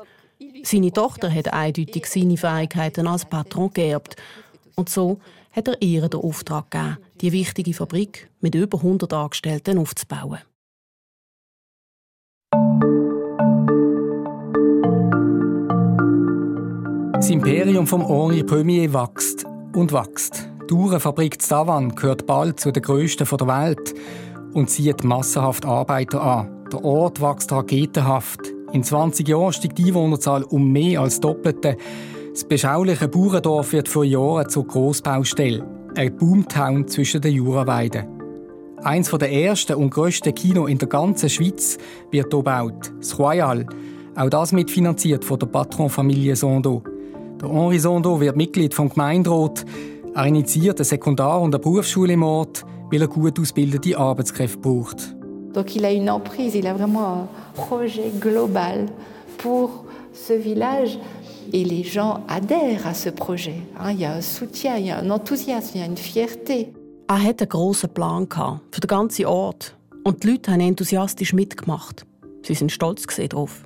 Seine 0.63 0.91
Tochter 0.91 1.33
hat 1.33 1.51
eindeutig 1.51 2.05
seine 2.05 2.37
Fähigkeiten 2.37 3.07
als 3.07 3.25
Patron 3.25 3.73
geerbt. 3.73 4.15
Und 4.75 4.89
so 4.89 5.17
hat 5.53 5.67
er 5.67 5.81
ihr 5.81 6.09
den 6.09 6.19
Auftrag 6.19 6.71
gegeben, 6.71 6.97
die 7.21 7.31
wichtige 7.31 7.73
Fabrik 7.73 8.29
mit 8.41 8.55
über 8.55 8.79
100 8.79 9.13
Angestellten 9.13 9.77
aufzubauen. 9.77 10.39
Das 17.13 17.29
Imperium 17.29 17.87
vom 17.87 18.05
Henri 18.05 18.43
Premier 18.43 18.93
wächst 18.93 19.45
und 19.73 19.93
wächst. 19.93 20.49
Die 20.69 20.73
Uhrenfabrik 20.73 21.41
Zavan 21.41 21.95
gehört 21.95 22.25
bald 22.25 22.59
zu 22.59 22.71
den 22.71 22.83
grössten 22.83 23.25
der 23.25 23.47
Welt 23.47 23.93
und 24.53 24.69
zieht 24.69 25.03
massenhaft 25.03 25.65
Arbeiter 25.65 26.21
an. 26.21 26.65
Der 26.71 26.83
Ort 26.83 27.21
wächst 27.21 27.51
raketenhaft. 27.51 28.41
In 28.73 28.83
20 28.83 29.27
Jahren 29.27 29.53
steigt 29.53 29.77
die 29.77 29.85
Einwohnerzahl 29.85 30.43
um 30.43 30.71
mehr 30.71 31.01
als 31.01 31.19
Doppelte. 31.19 31.77
Das 32.33 32.45
beschauliche 32.45 33.07
Bauerndorf 33.07 33.73
wird 33.73 33.87
vor 33.87 34.03
Jahren 34.03 34.49
zur 34.49 34.65
Grossbaustelle. 34.65 35.63
Ein 35.95 36.17
Boomtown 36.17 36.87
zwischen 36.87 37.21
den 37.21 37.35
Juraweiden. 37.35 38.07
Eins 38.81 39.11
der 39.11 39.31
ersten 39.31 39.75
und 39.75 39.91
grössten 39.91 40.33
Kino 40.33 40.65
in 40.65 40.79
der 40.79 40.87
ganzen 40.87 41.29
Schweiz 41.29 41.77
wird 42.09 42.31
hier 42.31 42.39
gebaut. 42.39 42.91
Das 42.97 43.19
Royal. 43.19 43.67
Auch 44.15 44.29
das 44.31 44.51
mitfinanziert 44.51 45.23
von 45.23 45.37
der 45.37 45.45
Patronfamilie 45.45 46.35
Sondo. 46.35 46.81
Der 47.39 47.49
Henri 47.49 47.77
Sondo 47.77 48.19
wird 48.19 48.35
Mitglied 48.35 48.73
vom 48.73 48.89
Gemeinderat. 48.89 49.63
Er 50.15 50.25
initiiert 50.25 50.79
eine 50.79 50.85
Sekundar- 50.85 51.39
und 51.39 51.53
eine 51.53 51.61
Berufsschule 51.61 52.13
im 52.13 52.23
Ort, 52.23 52.65
weil 52.89 53.01
er 53.01 53.07
gut 53.09 53.39
ausgebildete 53.39 53.95
Arbeitskräfte 53.95 54.57
braucht. 54.57 55.15
Donc 55.53 55.75
il 55.75 55.85
a 55.85 55.91
une 55.91 56.07
emprise, 56.07 56.57
il 56.57 56.65
a 56.65 56.73
vraiment 56.73 57.05
un 57.05 57.27
projet 57.55 58.11
global 58.19 58.87
pour 59.37 59.85
ce 60.13 60.33
village 60.33 60.97
et 61.51 61.63
les 61.63 61.83
gens 61.83 62.21
adhèrent 62.27 62.87
à 62.87 62.93
ce 62.93 63.09
projet. 63.09 63.55
Il 63.89 63.99
y 63.99 64.05
a 64.05 64.13
un 64.13 64.21
soutien, 64.21 64.77
il 64.77 64.87
y 64.87 64.91
a 64.91 64.99
un 64.99 65.09
enthousiasme, 65.09 65.71
il 65.75 65.81
y 65.81 65.83
a 65.83 65.87
une 65.87 65.97
fierté. 65.97 66.73
Er 67.09 67.21
hatte 67.21 67.43
einen 67.43 67.49
grossen 67.49 67.89
Plan 67.89 68.27
für 68.71 68.81
den 68.81 68.87
ganzen 68.87 69.25
Ort. 69.25 69.75
Und 70.03 70.23
die 70.23 70.31
Leute 70.31 70.51
haben 70.51 70.61
enthusiastisch 70.61 71.33
mitgemacht. 71.33 72.05
Sie 72.43 72.55
sind 72.55 72.71
stolz 72.71 73.05
darauf. 73.05 73.63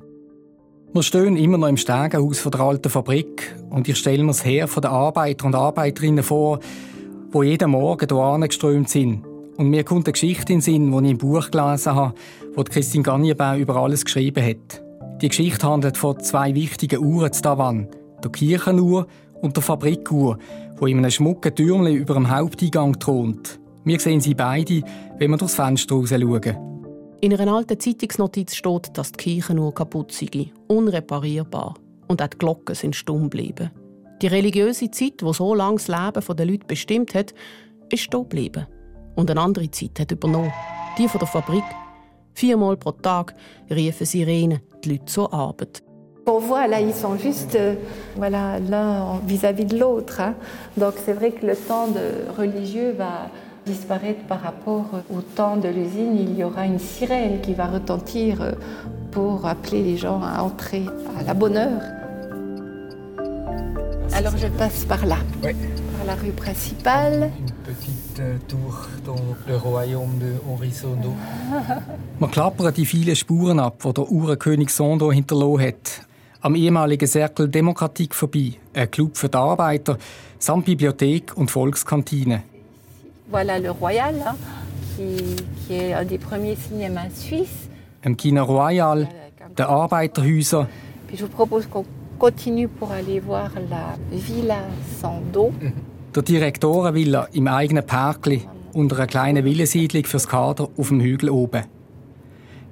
Wir 0.94 1.04
stehen 1.04 1.38
immer 1.38 1.58
noch 1.58 1.68
im 1.68 1.78
Stegenhaus 1.78 2.44
der 2.44 2.60
alten 2.60 2.90
Fabrik 2.90 3.56
und 3.70 3.88
ich 3.88 3.98
stelle 3.98 4.24
mir 4.24 4.30
das 4.30 4.46
Heer 4.46 4.68
der 4.68 4.92
Arbeiter 4.92 5.46
und 5.46 5.56
Arbeiterinnen 5.56 6.24
vor, 6.24 6.60
wo 7.32 7.44
jeden 7.44 7.72
Morgen 7.72 8.08
hier 8.10 8.48
geströmt 8.48 8.90
sind. 8.90 9.24
Und 9.58 9.70
mir 9.70 9.84
kommt 9.84 10.08
eine 10.08 10.13
Geschichte 10.13 10.54
in 10.54 10.60
den 10.60 10.62
Sinn, 10.62 10.92
die 10.92 11.06
ich 11.06 11.12
im 11.12 11.18
Buch 11.18 11.52
gelesen 11.52 11.96
habe, 11.96 12.13
wo 12.56 12.63
Christine 12.63 13.04
Garnierbau 13.04 13.58
über 13.58 13.76
alles 13.76 14.06
geschrieben 14.06 14.44
hat. 14.44 14.87
Die 15.21 15.30
Geschichte 15.30 15.67
handelt 15.67 15.97
von 15.97 16.19
zwei 16.19 16.53
wichtigen 16.53 17.03
Uhren 17.03 17.34
zu 17.34 17.41
Tavan, 17.41 17.88
der 18.23 18.30
Kirchenuhr 18.30 19.08
und 19.41 19.56
der 19.56 19.63
Fabrikuhr, 19.63 20.38
wo 20.75 20.86
in 20.86 20.99
einem 20.99 21.10
schmucken 21.10 21.56
Türmchen 21.56 21.95
über 21.95 22.13
dem 22.13 22.30
Haupteingang 22.30 22.99
thront. 22.99 23.60
Wir 23.84 23.99
sehen 23.99 24.21
sie 24.21 24.36
beide, 24.36 24.84
wenn 25.17 25.32
wir 25.32 25.38
durchs 25.38 25.56
Fenster 25.56 25.95
raus 25.95 26.10
schauen. 26.10 26.58
In 27.19 27.34
einer 27.34 27.51
alten 27.51 27.80
Zeitungsnotiz 27.80 28.53
steht, 28.53 28.95
dass 28.95 29.12
die 29.12 29.17
Kirchenuhr 29.17 29.73
kaputt 29.73 30.12
sei, 30.12 30.51
unreparierbar. 30.67 31.73
Und 32.08 32.21
auch 32.21 32.27
die 32.27 32.38
Glocken 32.38 32.75
sind 32.75 32.95
stumm 32.95 33.23
geblieben. 33.23 33.71
Die 34.21 34.27
religiöse 34.27 34.91
Zeit, 34.91 35.21
die 35.21 35.34
so 35.34 35.56
lange 35.56 35.77
das 35.77 35.88
Leben 35.88 36.38
der 36.38 36.45
Leute 36.45 36.67
bestimmt 36.67 37.15
hat, 37.15 37.34
ist 37.91 38.03
stehen 38.03 38.21
geblieben. 38.21 38.67
Und 39.15 39.32
eine 39.32 39.41
andere 39.41 39.71
Zeit 39.71 39.99
hat 39.99 40.12
übernommen. 40.12 40.53
Die 40.99 41.08
von 41.08 41.19
der 41.19 41.27
Fabrik. 41.27 41.63
Viermal 42.38 42.78
pro 42.78 42.91
Tag 42.91 43.34
riefen 43.67 44.06
Sirenen 44.06 44.60
die 44.84 44.89
Leute 44.89 45.06
zur 45.06 45.34
Arbeit. 45.34 45.82
On 46.28 46.38
voit 46.38 46.67
là, 46.67 46.80
ils 46.80 46.93
sont 46.93 47.17
juste 47.17 47.56
euh, 47.56 47.73
voilà, 48.15 48.60
l'un 48.60 49.19
vis-à-vis 49.26 49.65
de 49.65 49.80
l'autre. 49.80 50.21
Hein. 50.21 50.36
Donc 50.76 50.93
c'est 51.04 51.13
vrai 51.13 51.32
que 51.32 51.47
le 51.47 51.56
temps 51.56 51.88
de 51.88 52.30
religieux 52.38 52.93
va 52.95 53.32
disparaître 53.65 54.21
par 54.28 54.41
rapport 54.41 54.86
au 55.10 55.21
temps 55.21 55.58
de 55.58 55.67
l'usine. 55.67 56.15
Il 56.15 56.38
y 56.38 56.43
aura 56.43 56.67
une 56.67 56.78
sirène 56.78 57.41
qui 57.41 57.56
va 57.56 57.65
retentir 57.65 58.43
euh, 58.43 58.52
pour 59.10 59.47
appeler 59.47 59.82
les 59.82 59.97
gens 59.97 60.21
à 60.21 60.43
entrer 60.43 60.84
à 61.19 61.23
la 61.23 61.34
bonne 61.34 61.58
heure. 61.58 61.96
Alors 64.17 64.36
je 64.36 64.47
passe 64.47 64.84
par 64.86 65.06
là, 65.06 65.17
Oui. 65.43 65.51
par 65.95 66.06
la 66.08 66.15
rue 66.15 66.32
principale. 66.32 67.30
Une 67.38 67.51
petite 67.75 68.19
euh, 68.19 68.38
tour 68.47 68.88
dans 69.06 69.15
le 69.47 69.58
royaume 69.58 70.17
de 70.17 70.34
Henri 70.49 70.71
Sondo. 70.71 71.13
Man 72.19 72.32
klappern 72.32 72.73
die 72.73 72.86
vielen 72.86 73.15
Spuren 73.15 73.60
ab, 73.60 73.84
die 73.84 73.93
der 73.93 74.12
Uhrenkönig 74.12 74.71
Sondo 74.71 75.12
hinterlassen 75.12 75.67
hat. 75.67 76.01
Am 76.41 76.56
ehemaligen 76.56 77.08
Cercle 77.08 77.47
Demokratik 77.47 78.15
vorbei, 78.15 78.53
ein 78.73 78.89
Club 78.89 79.17
für 79.17 79.30
die 79.30 79.38
Arbeiter, 79.38 79.99
samt 80.39 80.65
Bibliothek 80.65 81.38
und 81.38 81.51
Volkskantine. 81.51 82.41
Voilà 83.32 83.60
le 83.60 83.69
Royal, 83.69 84.15
hein, 84.25 84.36
qui, 84.95 85.36
qui 85.67 85.73
est 85.75 85.93
un 85.93 86.06
des 86.06 86.17
premiers 86.17 86.56
cinémas 86.56 87.12
suisses. 87.13 87.69
Im 88.03 88.17
Kino 88.17 88.43
Royal, 88.45 89.08
den 89.56 89.65
Arbeiterhäusern, 89.67 90.65
Puis 91.08 91.17
je 91.17 91.25
vous 91.25 91.32
propose 91.32 91.67
qu'on 91.67 91.86
continue 92.17 92.67
pour 92.67 92.91
aller 92.91 93.19
voir 93.19 93.51
la 93.69 93.95
Villa 94.12 94.62
Sando. 94.99 95.51
der 96.15 96.23
Direktorenvilla 96.23 97.27
im 97.34 97.47
eigenen 97.47 97.86
Parkli 97.86 98.41
und 98.73 98.91
einer 98.91 99.06
kleinen 99.06 99.45
Villensiedlung 99.45 100.06
fürs 100.06 100.27
Kader 100.27 100.67
auf 100.77 100.88
dem 100.88 100.99
Hügel 100.99 101.30
oben. 101.30 101.63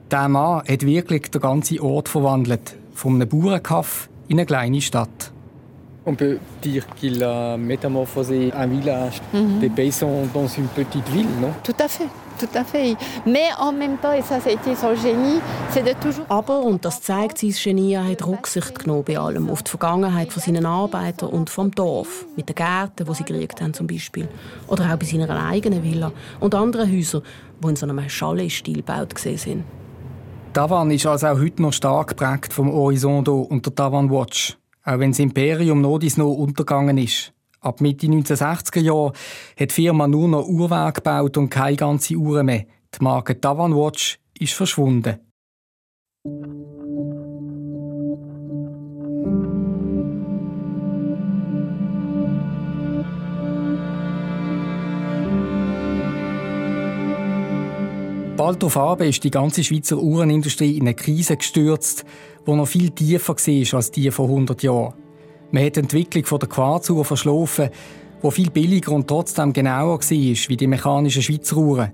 Der 0.09 0.27
Mann 0.29 0.63
hat 0.67 0.85
wirklich 0.85 1.29
den 1.29 1.41
ganzen 1.41 1.79
Ort 1.79 2.09
verwandelt, 2.09 2.75
von 2.93 3.15
einem 3.15 3.29
Bauernkaff 3.29 4.09
in 4.27 4.39
eine 4.39 4.45
kleine 4.45 4.81
Stadt. 4.81 5.31
On 6.07 6.15
peut 6.15 6.37
dire 6.63 6.85
qu'il 6.99 7.23
a 7.23 7.57
métamorphosé 7.57 8.51
un 8.53 8.67
village 8.67 9.21
des 9.59 9.69
paysans 9.69 10.27
dans 10.33 10.47
une 10.47 10.67
petite 10.67 11.07
ville, 11.09 11.27
non 11.41 11.51
Tout 11.63 11.73
à 11.79 11.87
fait, 11.87 12.07
tout 12.39 12.57
à 12.57 12.63
fait. 12.63 12.95
Mais 13.25 13.49
en 13.59 13.71
même 13.71 13.97
temps, 13.97 14.13
et 14.13 14.21
ça, 14.21 14.39
ça 14.39 14.49
a 14.49 14.53
été 14.53 14.75
son 14.75 14.95
génie, 14.95 15.39
c'est 15.71 15.83
de 15.83 15.93
toujours... 15.99 16.25
Aber, 16.29 16.63
und 16.63 16.83
das 16.83 17.01
zeigt 17.01 17.37
sein 17.37 17.51
Genie, 17.51 17.93
er 17.93 18.07
hat 18.07 18.25
Rücksicht 18.25 18.79
genommen 18.79 19.03
bei 19.05 19.17
allem, 19.17 19.49
auf 19.49 19.63
die 19.63 19.69
Vergangenheit 19.69 20.31
von 20.31 20.41
seinen 20.41 20.65
Arbeitern 20.65 21.29
und 21.29 21.49
vom 21.49 21.71
Dorf, 21.71 22.25
mit 22.35 22.49
den 22.49 22.55
Gärten, 22.55 23.05
die 23.05 23.13
sie 23.13 23.23
gekriegt 23.23 23.61
haben 23.61 23.73
zum 23.73 23.87
Beispiel. 23.87 24.27
Oder 24.67 24.91
auch 24.93 24.97
bei 24.97 25.05
seiner 25.05 25.29
eigenen 25.47 25.83
Villa 25.83 26.11
und 26.39 26.55
anderen 26.55 26.91
Häusern, 26.91 27.21
die 27.63 27.69
in 27.69 27.75
so 27.75 27.85
einem 27.85 28.07
Chalet-Stil 28.07 28.77
gebaut 28.77 29.15
gesehen 29.15 29.37
sind. 29.37 29.63
Tavan 30.53 30.89
ist 30.91 31.05
also 31.05 31.27
auch 31.27 31.39
heute 31.39 31.61
noch 31.61 31.73
stark 31.73 32.09
geprägt 32.09 32.53
vom 32.53 32.71
Horizondo 32.71 33.41
und 33.41 33.65
der 33.65 33.75
Tavan 33.75 34.09
Watch, 34.09 34.57
auch 34.85 34.99
wenn 34.99 35.11
das 35.11 35.19
Imperium 35.19 35.81
noch 35.81 35.99
dies 35.99 36.15
noch 36.15 36.31
untergegangen 36.31 36.97
ist. 36.97 37.34
Ab 37.65 37.81
Mitte 37.81 38.05
1960er 38.05 38.79
Jahre 38.79 39.13
hat 39.59 39.71
die 39.71 39.73
Firma 39.73 40.07
nur 40.07 40.27
noch 40.27 40.47
Uhrwerke 40.47 41.01
gebaut 41.01 41.35
und 41.35 41.49
keine 41.49 41.75
ganze 41.75 42.13
Uhren 42.13 42.45
mehr. 42.45 42.65
Die 42.93 43.03
Marke 43.03 43.41
Tavan 43.41 43.75
Watch 43.75 44.19
ist 44.37 44.53
verschwunden. 44.53 45.17
Bald 58.37 58.61
darauf 58.61 58.99
ist 58.99 59.23
die 59.23 59.31
ganze 59.31 59.63
Schweizer 59.63 59.97
Uhrenindustrie 59.97 60.77
in 60.77 60.83
eine 60.83 60.93
Krise 60.93 61.35
gestürzt, 61.35 62.05
die 62.45 62.51
noch 62.51 62.67
viel 62.67 62.91
tiefer 62.91 63.33
war 63.33 63.77
als 63.77 63.89
die 63.89 64.11
vor 64.11 64.25
100 64.25 64.61
Jahren. 64.61 65.04
Man 65.51 65.65
hat 65.65 65.75
die 65.75 65.81
Entwicklung 65.81 66.39
der 66.39 66.49
Quarzuhr 66.49 67.05
verschlafen, 67.05 67.69
die 68.23 68.31
viel 68.31 68.49
billiger 68.49 68.91
und 68.91 69.07
trotzdem 69.07 69.53
genauer 69.53 69.99
war 69.99 70.09
wie 70.09 70.57
die 70.57 70.67
mechanischen 70.67 71.21
Schweizer 71.21 71.57
Uhren. 71.57 71.91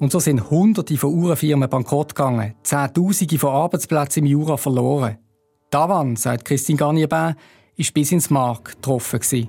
Und 0.00 0.12
so 0.12 0.18
sind 0.18 0.50
Hunderte 0.50 0.96
von 0.96 1.14
Uhrenfirmen 1.14 1.70
bankrott 1.70 2.14
gegangen, 2.14 2.54
Zehntausende 2.62 3.38
von 3.38 3.50
Arbeitsplätzen 3.50 4.24
im 4.24 4.30
Jura 4.30 4.56
verloren. 4.56 5.18
Davan, 5.70 6.16
sagt 6.16 6.44
Christine 6.44 6.78
Garnier-Bain, 6.78 7.34
war 7.76 7.86
bis 7.94 8.12
ins 8.12 8.30
Mark 8.30 8.76
getroffen. 8.76 9.48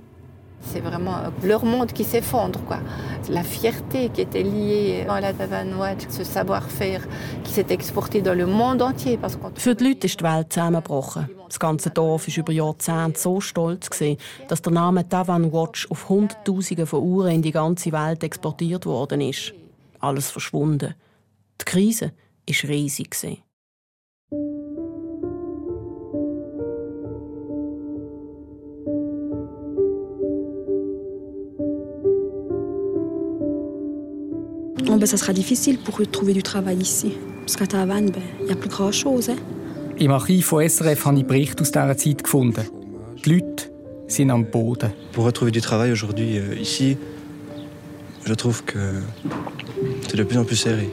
C'est 0.72 0.82
vraiment 0.82 1.18
leur 1.44 1.64
monde 1.66 1.92
qui 1.92 2.04
s'effondre. 2.04 2.60
Quoi. 2.66 2.80
La 3.30 3.44
fierté 3.44 4.10
qui 4.10 4.22
était 4.22 4.44
liée 4.44 5.06
à 5.08 5.22
la 5.22 5.34
Davanoise, 5.34 6.08
ce 6.10 6.24
savoir-faire 6.24 7.02
qui 7.44 7.54
s'est 7.54 7.68
exporté 7.70 8.22
dans 8.22 8.34
le 8.34 8.46
monde 8.46 8.82
entier. 8.82 9.18
Für 9.56 9.76
die 9.76 9.84
Leute 9.84 10.06
ist 10.08 10.20
die 10.20 10.24
Welt 10.24 10.52
zusammengebrochen. 10.52 11.30
Das 11.48 11.60
ganze 11.60 11.90
Dorf 11.90 12.28
war 12.28 12.38
über 12.38 12.52
Jahrzehnte 12.52 13.20
so 13.20 13.40
stolz, 13.40 13.90
gewesen, 13.90 14.18
dass 14.48 14.62
der 14.62 14.74
Name 14.74 15.08
Tavan 15.08 15.52
Watch 15.54 15.90
auf 15.90 16.10
Hunderttausende 16.10 16.86
von 16.86 17.04
Uhren 17.04 17.36
in 17.36 17.42
die 17.42 17.52
ganze 17.52 17.92
Welt 17.92 18.24
exportiert 18.24 18.86
worden 18.86 19.22
ist. 19.22 19.54
Alles 20.00 20.32
verschwunden. 20.32 20.96
Die 21.62 21.66
Krise 21.66 22.12
war 22.48 22.70
riesig. 22.70 23.12
Gewesen. 23.12 24.65
Bon, 34.96 35.00
ben, 35.00 35.08
ça 35.08 35.18
sera 35.18 35.34
difficile 35.34 35.78
pour 35.78 36.00
eux 36.00 36.06
de 36.06 36.10
trouver 36.10 36.32
du 36.32 36.42
travail 36.42 36.78
ici. 36.78 37.12
Parce 37.42 37.58
qu'à 37.58 37.68
Tavannes, 37.68 38.12
ben, 38.12 38.22
il 38.40 38.46
n'y 38.46 38.52
a 38.54 38.56
plus 38.56 38.70
grand-chose. 38.70 39.30
Hein. 39.30 39.36
Im 40.00 40.12
Archiv 40.12 40.46
von 40.46 40.66
SRF 40.66 41.06
habe 41.06 41.18
ich 41.18 41.26
Berichte 41.26 41.64
aus 41.64 41.72
dieser 41.74 41.98
Zeit 41.98 42.24
gefunden. 42.24 42.64
Die 43.26 43.34
Leute 43.34 43.70
sind 44.08 44.32
am 44.32 44.46
Boden. 44.46 44.94
Pour 45.12 45.26
retrouver 45.26 45.52
du 45.52 45.60
travail 45.60 45.92
aujourd'hui 45.92 46.38
euh, 46.38 46.56
ici, 46.58 46.98
je 48.24 48.34
trouve 48.36 48.64
que 48.64 48.80
c'est 50.08 50.16
de 50.16 50.24
plus 50.24 50.38
en 50.38 50.46
plus 50.46 50.56
serré. 50.56 50.90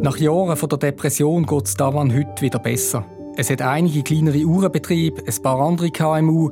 Nach 0.00 0.16
Jahren 0.16 0.56
von 0.56 0.68
der 0.70 0.78
Depression 0.78 1.44
geht 1.44 1.66
es 1.66 1.74
Davan 1.74 2.14
heute 2.14 2.40
wieder 2.40 2.60
besser. 2.60 3.04
Es 3.36 3.50
hat 3.50 3.60
einige 3.60 4.02
kleinere 4.02 4.42
Uhrenbetriebe, 4.42 5.22
ein 5.26 5.42
paar 5.42 5.60
andere 5.60 5.90
KMU 5.90 6.50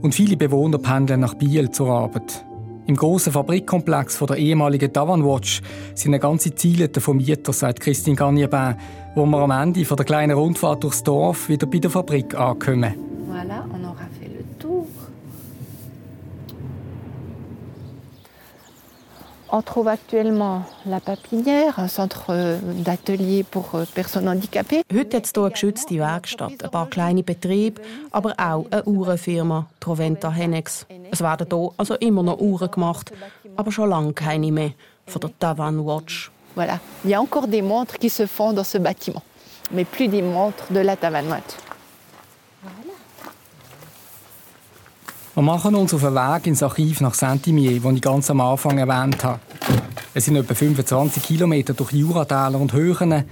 und 0.00 0.14
viele 0.14 0.38
Bewohner 0.38 0.78
pendeln 0.78 1.20
nach 1.20 1.34
Biel 1.34 1.70
zur 1.70 1.90
Arbeit. 1.90 2.46
Im 2.86 2.96
grossen 2.96 3.32
Fabrikkomplex 3.32 4.16
von 4.16 4.26
der 4.26 4.38
ehemaligen 4.38 4.92
Tavan 4.92 5.24
Watch 5.24 5.62
sind 5.94 6.10
eine 6.10 6.18
ganze 6.18 6.52
Ziele 6.54 6.90
von 6.98 7.16
Mieter, 7.16 7.52
sagt 7.52 7.80
Christine 7.80 8.16
Gagnebin, 8.16 8.74
wo 9.14 9.24
wir 9.24 9.38
am 9.38 9.52
Ende 9.52 9.84
von 9.84 9.96
der 9.96 10.04
kleinen 10.04 10.36
Rundfahrt 10.36 10.82
durchs 10.82 11.04
Dorf 11.04 11.48
wieder 11.48 11.66
bei 11.66 11.78
der 11.78 11.90
Fabrik 11.90 12.34
ankommen. 12.34 12.94
Voilà, 13.28 13.64
on 13.72 13.84
aura 13.84 14.08
fait 14.18 14.28
le 14.28 14.44
tour. 14.58 14.86
On 19.54 19.60
trouve 19.60 19.88
actuellement 19.88 20.62
la 20.86 20.98
Papinière, 20.98 21.78
un 21.78 21.86
centre 21.86 22.30
euh, 22.30 22.58
d'atelier 22.62 23.42
pour 23.42 23.74
euh, 23.74 23.84
personnes 23.84 24.26
handicapées. 24.26 24.82
Heute 24.90 25.18
hat 25.18 25.26
es 25.26 25.32
hier 25.34 25.42
eine 25.42 25.50
geschützte 25.50 25.98
Werkstatt, 25.98 26.64
ein 26.64 26.70
paar 26.70 26.88
kleine 26.88 27.22
Betriebe, 27.22 27.82
aber 28.12 28.32
auch 28.38 28.64
eine 28.70 28.82
Uhrenfirma, 28.86 29.66
Troventa 29.78 30.32
Hennex. 30.32 30.86
Es 31.10 31.20
werden 31.20 31.46
hier 31.50 31.70
also 31.76 31.96
immer 31.96 32.22
noch 32.22 32.40
Uhren 32.40 32.70
gemacht, 32.70 33.12
aber 33.54 33.70
schon 33.70 33.90
lange 33.90 34.14
keine 34.14 34.50
mehr, 34.50 34.70
von 35.06 35.20
der 35.20 35.38
Tavan 35.38 35.84
Watch. 35.84 36.30
Voilà, 36.56 36.78
il 37.04 37.10
y 37.10 37.14
a 37.14 37.20
encore 37.20 37.46
des 37.46 37.60
montres 37.60 37.98
qui 37.98 38.08
se 38.08 38.26
font 38.26 38.54
dans 38.54 38.64
ce 38.64 38.78
bâtiment, 38.78 39.22
mais 39.70 39.84
plus 39.84 40.08
des 40.08 40.22
montres 40.22 40.64
de 40.70 40.80
la 40.80 40.96
Tavan 40.96 41.28
Watch. 41.28 41.71
Wir 45.34 45.42
machen 45.42 45.74
uns 45.74 45.94
auf 45.94 46.02
den 46.02 46.14
Weg 46.14 46.46
ins 46.46 46.62
Archiv 46.62 47.00
nach 47.00 47.14
Saint-Imier, 47.14 47.80
das 47.80 47.92
ich 47.94 48.02
ganz 48.02 48.30
am 48.30 48.42
Anfang 48.42 48.76
erwähnt 48.76 49.24
habe. 49.24 49.40
Es 50.12 50.26
sind 50.26 50.36
etwa 50.36 50.54
25 50.54 51.22
Kilometer 51.22 51.72
durch 51.72 51.92
Juratäler 51.92 52.60
und 52.60 52.74
Höhen, 52.74 53.24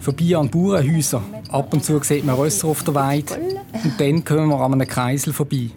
vorbei 0.00 0.36
an 0.36 0.50
Bauernhäusern. 0.50 1.22
Ab 1.50 1.72
und 1.72 1.84
zu 1.84 2.02
sieht 2.02 2.24
man 2.24 2.34
Rösser 2.34 2.66
auf 2.66 2.82
der 2.82 2.96
Weide. 2.96 3.36
Und 3.84 4.00
dann 4.00 4.24
kommen 4.24 4.48
wir 4.48 4.58
an 4.58 4.72
einem 4.72 4.88
Kreisel 4.88 5.32
vorbei. 5.32 5.70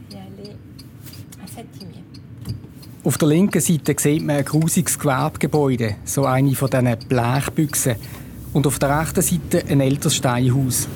Auf 3.04 3.20
der 3.20 3.28
linken 3.28 3.62
Seite 3.62 3.96
sieht 4.00 4.26
man 4.26 4.38
ein 4.38 4.46
grusiges 4.46 4.98
Gewerbegebäude, 4.98 5.98
so 6.06 6.26
eine 6.26 6.56
von 6.56 6.72
diesen 6.72 6.98
Blechbüchsen. 7.08 7.98
Und 8.52 8.66
auf 8.66 8.80
der 8.80 9.00
rechten 9.00 9.22
Seite 9.22 9.63
ein 9.70 9.82
älteres 9.82 10.16
Steinhaus. 10.16 10.88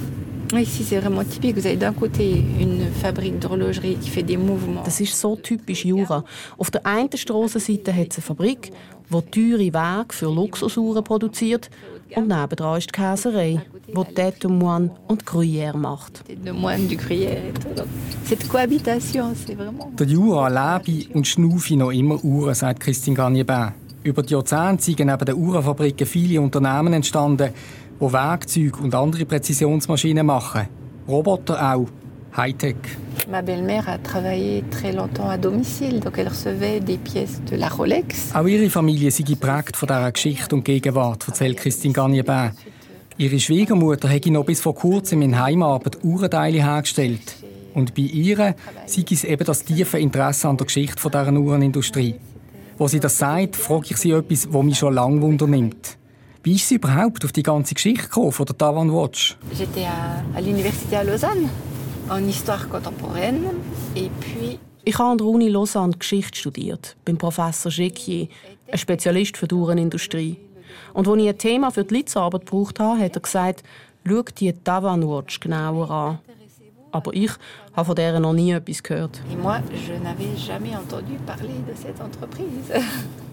Ici, 0.54 0.84
c'est 0.84 1.00
vraiment 1.00 1.24
typique. 1.24 1.56
Vous 1.56 1.66
avez 1.66 1.78
d'un 1.78 1.94
côté 1.94 2.44
une 2.60 2.92
fabrique 2.92 3.40
d'horlogerie 3.40 3.96
qui 3.96 4.10
fait 4.10 4.24
des 4.24 4.38
mouvements. 4.38 4.84
Das 4.84 5.00
ist 5.00 5.16
so 5.16 5.36
typisch 5.36 5.86
Jura. 5.86 6.24
Auf 6.58 6.70
der 6.72 6.86
einen 6.86 7.10
Strassenseite 7.16 7.96
hat 7.96 8.12
es 8.12 8.18
eine 8.18 8.24
Fabrik, 8.24 8.72
die 9.10 9.22
teure 9.32 9.60
Wege 9.60 10.06
für 10.10 10.34
Luxusuhren 10.34 11.04
produziert. 11.04 11.70
Und 12.16 12.28
nebendran 12.28 12.78
ist 12.78 12.88
die 12.88 12.92
Käserei, 12.92 13.62
die 13.88 13.94
Tête 13.94 14.40
de 14.42 14.52
Moine 14.52 14.92
und 15.08 15.24
Gruyère 15.24 15.78
macht. 15.78 16.24
Der 20.00 20.08
Jura 20.08 20.78
lebe 20.80 21.14
und 21.14 21.28
schnufe 21.28 21.78
noch 21.78 21.92
immer 21.92 22.24
Uhren, 22.24 22.54
sagt 22.54 22.82
Christine 22.82 23.16
Garnier-Bain. 23.16 23.72
Über 24.04 24.24
die 24.24 24.34
Jahrzehnte 24.34 24.84
sind 24.84 25.00
neben 25.00 25.26
den 25.26 25.36
Uhrenfabriken 25.36 26.08
viele 26.08 26.42
Unternehmen 26.42 26.92
entstanden, 26.92 27.52
die 28.02 28.14
Werkzeuge 28.14 28.78
und 28.82 28.96
andere 28.96 29.26
Präzisionsmaschinen 29.26 30.26
machen. 30.26 30.68
Roboter 31.08 31.74
auch. 31.74 31.88
Hightech. 32.36 32.78
Ma 33.30 33.42
belle-mère 33.42 33.90
a 33.90 33.98
travaillé 33.98 34.64
très 34.72 34.94
longtemps 34.94 35.30
à 35.30 35.38
domicile, 35.38 36.00
donc 36.00 36.18
elle 36.18 36.30
recevait 36.30 36.80
des 36.80 36.98
pièces 36.98 37.42
de 37.44 37.58
la 37.58 37.68
Rolex. 37.68 38.34
Auch 38.34 38.48
ihre 38.48 38.70
Familie 38.70 39.12
sei 39.12 39.24
geprägt 39.24 39.76
von 39.76 39.88
dieser 39.88 40.12
Geschichte 40.12 40.56
und 40.56 40.64
Gegenwart, 40.64 41.28
erzählt 41.28 41.58
Christine 41.58 41.94
Garnier-Bain. 41.94 42.52
Ihre 43.18 43.38
Schwiegermutter 43.38 44.08
hätte 44.08 44.32
noch 44.32 44.46
bis 44.46 44.62
vor 44.62 44.76
kurzem 44.76 45.22
in 45.22 45.40
Heimarbeit 45.40 46.04
Uhrenteile 46.04 46.64
hergestellt. 46.64 47.36
Und 47.74 47.94
bei 47.96 48.04
ihr 48.04 48.56
sei 48.86 49.06
es 49.12 49.24
eben 49.26 49.46
das 49.46 49.64
tiefe 49.66 50.00
Interesse 50.00 50.48
an 50.48 50.58
der 50.58 50.68
Geschichte 50.68 51.10
dieser 51.10 51.34
Uhrenindustrie. 51.34 52.16
Wo 52.78 52.88
sie 52.88 53.00
das 53.00 53.18
sagt, 53.18 53.58
frage 53.58 53.88
ich 53.90 53.98
sie 53.98 54.12
etwas, 54.12 54.48
das 54.50 54.64
mich 54.64 54.78
schon 54.78 54.94
lange 54.94 55.22
wundernimmt. 55.22 55.98
Wie 56.44 56.56
ist 56.56 56.68
sie 56.68 56.76
überhaupt 56.76 57.24
auf 57.24 57.32
die 57.32 57.44
ganze 57.44 57.76
Geschichte 57.76 58.06
gekommen 58.06 58.32
von 58.32 58.46
der 58.48 58.58
Tavan 58.58 58.92
Watch? 58.92 59.38
J'étais 59.54 59.86
à, 59.86 60.24
à 60.36 60.42
l'université 60.42 60.96
à 60.96 61.04
Lausanne, 61.04 61.48
en 62.10 62.28
histoire 62.28 62.68
contemporaine. 62.68 63.46
Et 63.96 64.10
puis, 64.20 64.58
Ich 64.84 64.98
habe 64.98 65.12
an 65.12 65.18
der 65.20 65.28
Uni 65.28 65.50
Lausanne 65.50 65.94
Geschichte 66.00 66.40
studiert, 66.40 66.96
beim 67.06 67.16
Professor 67.16 67.72
Jequier, 67.72 68.28
ein 68.72 68.78
Spezialist 68.80 69.38
für 69.38 69.48
die 69.48 69.54
Uhrenindustrie. 69.54 70.38
Und 70.94 71.08
als 71.08 71.22
ich 71.22 71.30
ein 71.30 71.38
Thema 71.38 71.70
für 71.70 71.84
die 71.84 71.94
Litzarbeit 71.94 72.48
gebraucht 72.48 72.80
habe, 72.80 73.00
hat 73.00 73.16
er 73.16 73.22
gesagt, 73.22 73.62
schau 74.08 74.24
die 74.40 74.52
Tavan 74.52 75.08
Watch 75.08 75.40
genauer 75.40 75.92
an. 75.92 76.20
Aber 76.92 77.14
ich 77.14 77.32
habe 77.74 77.86
von 77.86 77.96
der 77.96 78.20
noch 78.20 78.34
nie 78.34 78.52
etwas 78.52 78.82
gehört. 78.82 79.22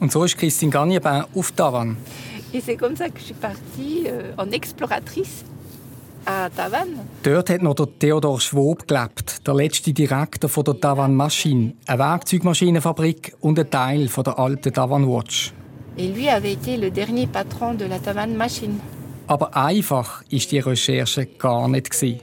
Und 0.00 0.12
so 0.12 0.24
ist 0.24 0.36
Christine 0.36 0.70
Garnier-Bain 0.70 1.24
auf 1.34 1.52
Tavan. 1.52 1.96
Et 2.54 2.61
c'est 2.61 2.76
comme 2.76 2.96
ça 2.96 3.08
que 3.11 3.18
je 3.18 3.24
suis 3.24 3.34
partie 3.34 4.04
euh, 4.06 4.32
en 4.38 4.50
exploratrice 4.50 5.44
à 6.24 6.48
Tavannes. 6.50 7.06
Dort 7.22 7.50
hat 7.50 7.62
noch 7.62 7.74
der 7.74 7.87
Theodor 7.98 8.40
Schwob 8.40 8.87
gelebt, 8.87 9.46
der 9.46 9.54
letzte 9.54 9.92
Direktor 9.92 10.48
von 10.48 10.64
der 10.64 10.80
Tavan 10.80 11.14
Maschine, 11.14 11.74
eine 11.87 11.98
Werkzeugmaschinenfabrik 11.98 13.34
und 13.40 13.58
ein 13.58 13.70
Teil 13.70 14.08
von 14.08 14.24
der 14.24 14.38
alten 14.38 14.72
Tavan 14.72 15.06
Watch. 15.06 15.52
Et 15.96 16.08
lui 16.08 16.28
avait 16.28 16.52
été 16.52 16.76
le 16.76 16.90
dernier 16.90 17.26
patron 17.26 17.74
de 17.74 17.87
la 17.87 17.98
Tavannes 17.98 18.37
Machine. 18.37 18.80
Aber 19.26 19.54
einfach 19.54 20.22
ist 20.30 20.50
die 20.52 20.61
Recherche 20.61 21.26
gar 21.38 21.68
nicht 21.68 21.90
gewesen. 21.90 22.20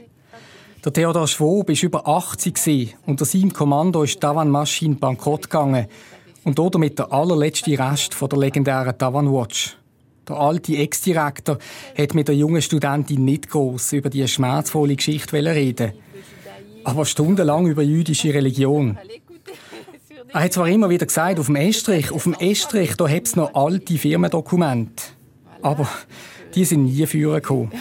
Der 0.84 0.94
Theodor 0.94 1.28
Schwob 1.28 1.70
war 1.70 1.84
über 1.84 2.08
80 2.08 2.56
gewesen. 2.56 2.94
Unter 3.06 3.26
seinem 3.26 3.54
Kommando 3.54 4.04
ist 4.04 4.16
die 4.16 4.20
Tavan 4.20 4.50
Maschine 4.50 4.96
bankrott 4.96 5.44
gegangen 5.44 5.88
und 6.44 6.58
damit 6.58 7.00
der 7.00 7.12
allerletzte 7.12 7.78
Rest 7.78 8.14
von 8.14 8.30
der 8.30 8.40
legendären 8.40 8.98
Tavan 8.98 9.32
Watch. 9.32 9.78
Der 10.28 10.38
alte 10.38 10.76
Ex-Direktor 10.76 11.60
hat 11.98 12.16
mit 12.16 12.28
der 12.28 12.36
jungen 12.36 12.62
Studentin 12.62 13.26
nicht 13.26 13.50
groß 13.50 13.94
über 13.94 14.10
die 14.10 14.28
schmerzvolle 14.28 14.96
Geschichte 14.96 15.34
reden, 15.34 15.94
aber 16.84 17.06
stundenlang 17.06 17.68
über 17.68 17.84
jüdische 17.84 18.34
Religion. 18.34 18.98
Er 20.34 20.44
hat 20.44 20.54
zwar 20.54 20.68
immer 20.68 20.90
wieder 20.90 21.06
gesagt, 21.06 21.40
auf 21.40 21.46
dem 21.46 21.56
Estrich, 21.56 22.12
auf 22.12 22.24
dem 22.24 22.34
Estrich, 22.34 22.96
da 22.96 23.08
hat 23.08 23.28
es 23.28 23.36
noch 23.36 23.54
alte 23.54 23.98
Firmendokumente. 23.98 25.04
Aber 25.62 25.88
die 26.56 26.66
sind 26.66 26.84
nie 26.84 27.06
führen 27.06 27.36
gekommen. 27.36 27.72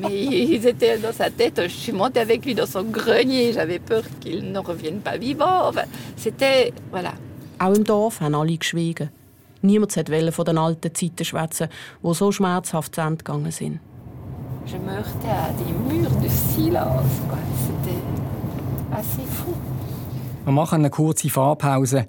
Mais 0.00 0.12
ils 0.12 0.64
étaient 0.66 0.98
dans 0.98 1.12
sa 1.12 1.30
tête. 1.30 1.60
Je 1.62 1.68
suis 1.68 1.92
montée 1.92 2.20
avec 2.20 2.44
lui 2.44 2.54
dans 2.54 2.70
son 2.70 2.84
grenier. 2.84 3.52
J'avais 3.52 3.80
peur 3.80 4.04
qu'il 4.20 4.52
ne 4.52 4.58
revienne 4.60 5.00
pas 5.00 5.18
vivant. 5.18 5.68
Enfin, 5.68 5.84
c'était. 6.16 6.72
Voilà. 6.90 7.12
Auch 7.58 7.74
im 7.74 7.84
Dorf 7.84 8.20
haben 8.20 8.34
alle 8.34 8.56
geschwiegen. 8.56 9.10
Niemand 9.62 9.96
wollte 9.96 10.32
von 10.32 10.44
den 10.44 10.58
alten 10.58 10.94
Zeiten 10.94 11.24
schwätzen, 11.24 11.68
die 12.02 12.14
so 12.14 12.32
schmerzhaft 12.32 12.94
zu 12.94 13.00
Ende 13.00 13.18
gegangen 13.18 13.52
sind. 13.52 13.80
Je 14.66 14.78
me 14.78 14.92
heurtais 14.92 15.28
à 15.28 15.52
des 15.52 15.72
murs 15.72 16.14
de 16.22 16.28
silence. 16.28 17.20
C'était 17.66 18.02
assez 18.92 19.26
fou. 19.26 19.54
Wir 20.44 20.52
machen 20.52 20.80
eine 20.80 20.90
kurze 20.90 21.28
Fahrpause. 21.28 22.06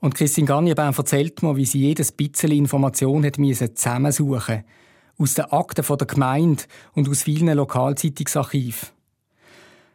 Und 0.00 0.14
Christine 0.14 0.46
Gagnebin 0.46 0.92
erzählt 0.94 1.42
mir, 1.42 1.56
wie 1.56 1.64
sie 1.64 1.80
jedes 1.80 2.12
bisschen 2.12 2.50
Information 2.50 3.24
hat 3.24 3.36
zusammensuchen 3.36 4.36
musste. 4.36 4.64
Aus 5.16 5.34
den 5.34 5.44
Akten 5.46 5.96
der 5.96 6.06
Gemeinde 6.06 6.64
und 6.94 7.08
aus 7.08 7.22
vielen 7.22 7.56
Lokalzeitungsarchiven. 7.56 8.88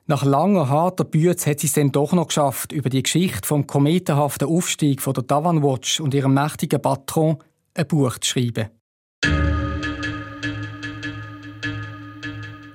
Nach 0.10 0.24
langer, 0.24 0.70
harter 0.70 1.04
Bütze 1.04 1.52
hat 1.52 1.60
sie 1.60 1.68
es 1.68 1.74
dann 1.74 1.92
doch 1.92 2.14
noch 2.14 2.30
geschafft, 2.30 2.72
über 2.72 2.90
die 2.90 3.04
Geschichte 3.04 3.48
vom 3.48 3.68
kometenhaften 3.68 4.48
Aufstieg 4.48 5.04
von 5.04 5.14
der 5.14 5.22
Davan 5.22 5.62
Watch 5.62 6.00
und 6.00 6.16
ihrem 6.16 6.34
mächtigen 6.34 6.82
Patron 6.82 7.38
ein 7.76 7.86
Buch 7.86 8.18
zu 8.18 8.32
schreiben. 8.32 8.70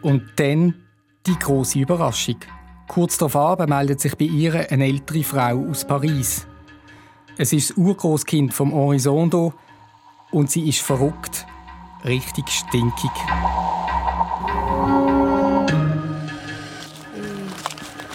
Und 0.01 0.23
dann 0.37 0.75
die 1.27 1.37
große 1.37 1.81
Überraschung. 1.81 2.37
Kurz 2.87 3.19
darauf 3.19 3.59
meldet 3.67 4.01
sich 4.01 4.17
bei 4.17 4.27
ihr 4.27 4.71
eine 4.71 4.87
ältere 4.87 5.25
Frau 5.25 5.67
aus 5.69 5.85
Paris. 5.85 6.47
Es 7.37 7.53
ist 7.53 7.71
das 7.71 7.77
Urgroßkind 7.77 8.55
vom 8.55 8.73
Horizondo 8.73 9.55
und 10.31 10.53
sie 10.53 10.69
ist 10.69 10.83
verrückt, 10.83 11.47
richtig 12.05 12.49
stinkig. 12.49 13.11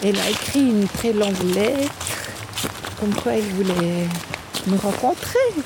Elle 0.01 0.17
a 0.17 0.29
écrit 0.29 0.69
une 0.69 0.88
très 0.88 1.12
longue 1.12 1.43
lettre, 1.53 1.91
comme 2.99 3.13
quoi 3.15 3.33
elle 3.33 3.43
voulait 3.43 4.07
me 4.67 4.77
rencontrer 4.77 5.63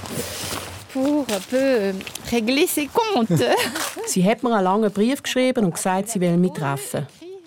pour 0.91 1.26
un 1.30 1.39
peu 1.50 1.93
régler 2.32 2.65
ses 2.65 2.88
comptes. 2.88 3.43
sie 4.08 4.24
hat 4.24 4.41
mir 4.41 4.56
einen 4.56 4.63
langen 4.63 4.91
Brief 4.91 5.22
geschrieben 5.22 5.65
und 5.65 5.76
gesagt, 5.76 6.10
sie 6.10 6.19
will 6.19 6.38
mich 6.38 6.54
treffen, 6.54 7.06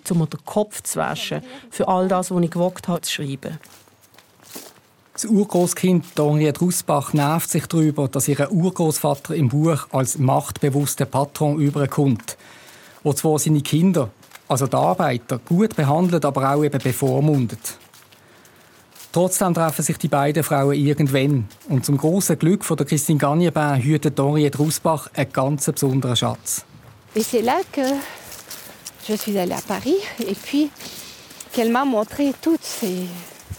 um 0.09 0.17
mir 0.19 0.27
den 0.27 0.39
Kopf 0.45 0.81
zu 0.83 0.99
waschen, 0.99 1.41
für 1.69 1.87
all 1.89 2.07
das, 2.07 2.31
was 2.31 2.41
ich 2.41 2.51
gewagt 2.51 2.87
habe 2.87 3.01
zu 3.01 3.11
schreiben. 3.11 3.59
Das 5.11 5.25
Urgroßkind 5.25 6.05
Henriette 6.15 6.59
Rusbach 6.59 7.11
nervt 7.11 7.49
sich 7.49 7.65
darüber, 7.65 8.07
dass 8.07 8.27
ihr 8.27 8.51
Urgroßvater 8.51 9.35
im 9.35 9.49
Buch 9.49 9.87
als 9.91 10.17
machtbewusster 10.19 11.05
Patron 11.05 11.59
überkommt, 11.59 12.37
wo 13.03 13.13
zwar 13.13 13.39
seine 13.39 13.61
Kinder 13.61 14.09
also 14.47 14.67
die 14.67 14.75
Arbeiter, 14.75 15.39
gut 15.39 15.75
behandelt, 15.75 16.25
aber 16.25 16.53
auch 16.53 16.63
eben 16.63 16.79
bevormundet. 16.79 17.77
Trotzdem 19.11 19.53
treffen 19.53 19.83
sich 19.83 19.97
die 19.97 20.09
beiden 20.09 20.43
Frauen 20.43 20.75
irgendwann. 20.75 21.47
Und 21.69 21.85
zum 21.85 21.97
großen 21.97 22.37
Glück 22.37 22.63
von 22.63 22.77
der 22.77 22.85
Christine 22.85 23.17
Gagnebin 23.17 23.81
hütet 23.81 24.19
Henriette 24.19 24.57
Rusbach 24.57 25.09
einen 25.15 25.31
ganz 25.31 25.65
besonderen 25.65 26.15
Schatz. 26.15 26.65
Et 27.15 27.23
c'est 27.23 27.41
là 27.41 27.61
que 27.71 27.81
je 29.07 29.15
suis 29.15 29.37
allée 29.39 29.55
à 29.55 29.61
Paris 29.67 29.97
et 30.19 30.35
puis 30.35 30.69
qu'elle 31.51 31.71
m'a 31.71 31.83
montré 31.83 32.33
toutes 32.41 32.63
ces, 32.63 33.07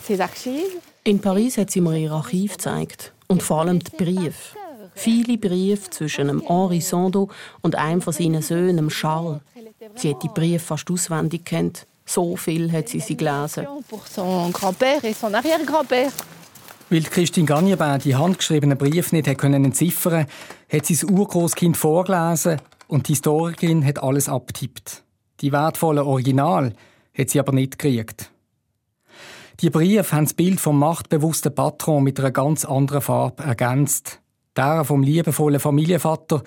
ces 0.05 0.21
archives. 0.21 0.79
In 1.05 1.19
Paris 1.19 1.57
hat 1.57 1.71
sie 1.71 1.81
mir 1.81 1.97
ihr 1.97 2.13
Archiv 2.13 2.53
gezeigt 2.53 3.13
und 3.27 3.43
vor 3.43 3.61
allem 3.61 3.81
die 3.81 3.97
Briefe. 3.97 4.57
Viele 4.99 5.39
Briefe 5.39 5.91
zwischen 5.91 6.43
Henri 6.45 6.81
Sando 6.81 7.29
und 7.61 7.77
einem 7.77 8.03
von 8.03 8.13
seinen 8.13 8.43
Söhnen, 8.43 8.89
Charles. 8.89 9.41
Sie 9.95 10.11
hat 10.11 10.25
die 10.25 10.29
Briefe 10.29 10.65
fast 10.65 10.91
auswendig 10.91 11.45
kennt. 11.45 11.87
So 12.05 12.37
viel 12.37 12.73
hat 12.73 12.89
sie 12.89 12.99
sie 12.99 13.17
gelesen. 13.17 13.69
Weil 16.91 17.03
Christine 17.03 17.47
Gagnebin 17.47 17.99
die 18.01 18.17
handgeschriebenen 18.17 18.77
Briefe 18.77 19.15
nicht 19.15 19.29
entziffern 19.29 20.27
konnte, 20.27 20.33
hat 20.73 20.87
sie 20.87 20.95
das 20.95 21.05
Urgroßkind 21.05 21.77
vorgelesen 21.77 22.61
und 22.89 23.07
die 23.07 23.13
Historikerin 23.13 23.87
hat 23.87 24.03
alles 24.03 24.29
abtippt. 24.29 25.05
Die 25.43 25.53
wertvollen 25.53 26.05
Original 26.05 26.73
hat 27.17 27.31
sie 27.31 27.39
aber 27.39 27.53
nicht 27.53 27.79
gekriegt. 27.79 28.33
Die 29.61 29.71
Briefe 29.71 30.17
haben 30.17 30.25
das 30.25 30.35
Bild 30.35 30.59
vom 30.59 30.81
machtbewussten 30.81 31.55
Patron 31.55 32.03
mit 32.03 32.19
einer 32.19 32.33
ganz 32.33 32.65
anderen 32.65 33.03
Farbe 33.03 33.45
ergänzt. 33.45 34.21
Der 34.59 34.85
vom 34.85 35.03
liebevollen 35.03 35.61
Familienvater 35.61 36.43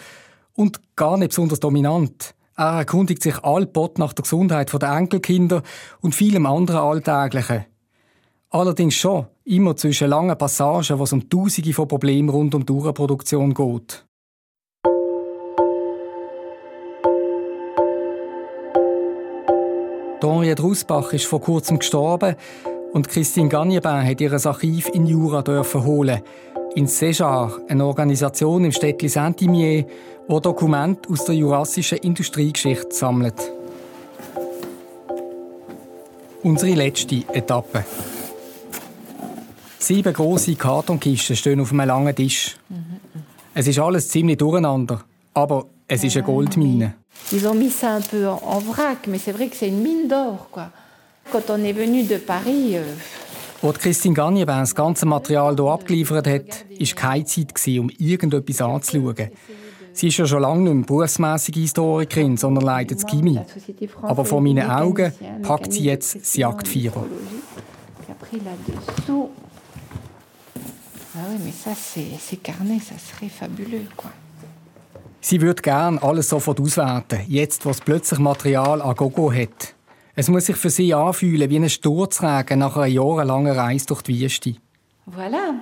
und 0.54 0.80
gar 0.96 1.18
nicht 1.18 1.30
besonders 1.30 1.60
dominant. 1.60 2.36
Er 2.56 2.80
erkundigt 2.80 3.24
sich 3.24 3.44
allbot 3.44 3.98
nach 3.98 4.14
der 4.14 4.22
Gesundheit 4.24 4.72
der 4.80 4.90
Enkelkinder 4.90 5.64
und 6.02 6.14
vielem 6.14 6.46
anderen 6.46 6.82
Alltäglichen. 6.82 7.66
Allerdings 8.52 8.94
schon 8.94 9.26
immer 9.46 9.76
zwischen 9.76 10.10
langen 10.10 10.38
Passagen, 10.38 11.00
wo 11.00 11.04
es 11.04 11.14
um 11.14 11.30
Tausende 11.30 11.74
von 11.74 11.88
Problemen 11.88 12.30
rund 12.30 12.54
um 12.54 12.66
die 12.66 12.74
Uhrenproduktion 12.74 13.54
geht. 13.54 14.06
Henriette 20.42 20.64
Rusbach 20.64 21.14
ist 21.14 21.28
vor 21.28 21.40
kurzem 21.40 21.80
gestorben 21.80 22.36
und 22.92 23.08
Christine 23.08 23.48
Gagnebin 23.48 24.06
hat 24.06 24.20
ihr 24.20 24.34
Archiv 24.34 24.90
in 24.90 25.06
Jura 25.06 25.44
dürfen 25.44 25.86
holen. 25.86 26.22
In 26.74 26.88
Sejar, 26.88 27.60
eine 27.68 27.86
Organisation 27.86 28.64
im 28.64 28.72
Städtli 28.72 29.10
Saint-Imier, 29.10 29.84
die 30.30 30.42
Dokumente 30.42 31.10
aus 31.10 31.26
der 31.26 31.36
jurassischen 31.36 31.98
Industriegeschichte 31.98 32.96
sammelt. 32.96 33.36
Unsere 36.44 36.74
letzte 36.74 37.24
Etappe. 37.34 37.84
Sieben 39.80 40.14
große 40.14 40.56
Kartonkisten 40.56 41.36
stehen 41.36 41.60
auf 41.60 41.74
einem 41.74 41.88
langen 41.88 42.16
Tisch. 42.16 42.56
Es 43.54 43.68
ist 43.68 43.80
alles 43.80 44.08
ziemlich 44.08 44.38
durcheinander, 44.38 45.02
aber 45.34 45.66
es 45.90 46.06
ist 46.06 46.16
eine 46.16 46.26
Goldmine. 46.26 46.94
Ils 47.34 47.46
ont 47.46 47.54
mis 47.54 47.72
ça 47.72 47.98
un 47.98 48.02
peu 48.02 48.28
en 48.28 48.60
vrac, 48.60 49.08
mais 49.08 49.20
c'est 49.20 49.34
vrai 49.34 49.48
que 49.48 49.56
c'est 49.56 49.68
une 49.68 49.84
mine 49.84 50.08
d'or, 50.08 50.48
quoi. 50.52 50.70
Quand 51.32 51.50
on 51.50 51.64
est 51.64 51.74
venu 51.74 52.04
de 52.04 52.18
Paris, 52.18 52.78
euh... 52.78 52.84
Als 53.64 53.78
Christine 53.78 54.16
Gagnebin 54.16 54.60
das 54.60 54.74
ganze 54.74 55.06
Material 55.06 55.56
hier 55.56 55.66
abgeliefert 55.66 56.28
hat, 56.28 56.48
war 56.48 56.96
keine 56.96 57.26
Zeit, 57.26 57.80
um 57.80 57.92
irgendetwas 58.00 58.62
anzuschauen. 58.62 59.30
Sie 59.94 60.08
ist 60.08 60.18
ja 60.18 60.26
schon 60.26 60.42
lange 60.42 60.62
nicht 60.64 60.74
mehr 60.74 60.86
berufsmässige 60.86 61.60
Historikerin, 61.60 62.38
sondern 62.38 62.64
leitet 62.64 63.04
das 63.04 63.12
Gimmi. 63.12 63.40
Aber 64.02 64.26
vor 64.26 64.42
meinen 64.42 64.68
Augen 64.70 65.14
packt 65.44 65.74
sie 65.74 65.84
jetzt 65.84 66.16
das 66.16 66.36
Jagdfieber. 66.36 67.06
Sie 75.24 75.42
würde 75.42 75.62
gerne 75.62 76.02
alles 76.02 76.30
sofort 76.30 76.60
auswerten, 76.60 77.20
jetzt, 77.28 77.66
wo 77.66 77.70
es 77.70 77.82
plötzlich 77.82 78.18
Material 78.18 78.82
an 78.82 78.96
Gogo 78.96 79.32
hat. 79.32 79.76
Es 80.16 80.28
muss 80.28 80.46
sich 80.46 80.58
für 80.58 80.70
sie 80.70 80.94
anfühlen 80.94 81.50
wie 81.50 81.58
ein 81.58 81.70
Sturzregen 81.70 82.60
nach 82.60 82.76
einer 82.76 82.86
jahrelangen 82.86 83.54
Reise 83.54 83.86
durch 83.86 84.02
die 84.02 84.20
Wüste. 84.20 84.56
Voilà. 85.08 85.56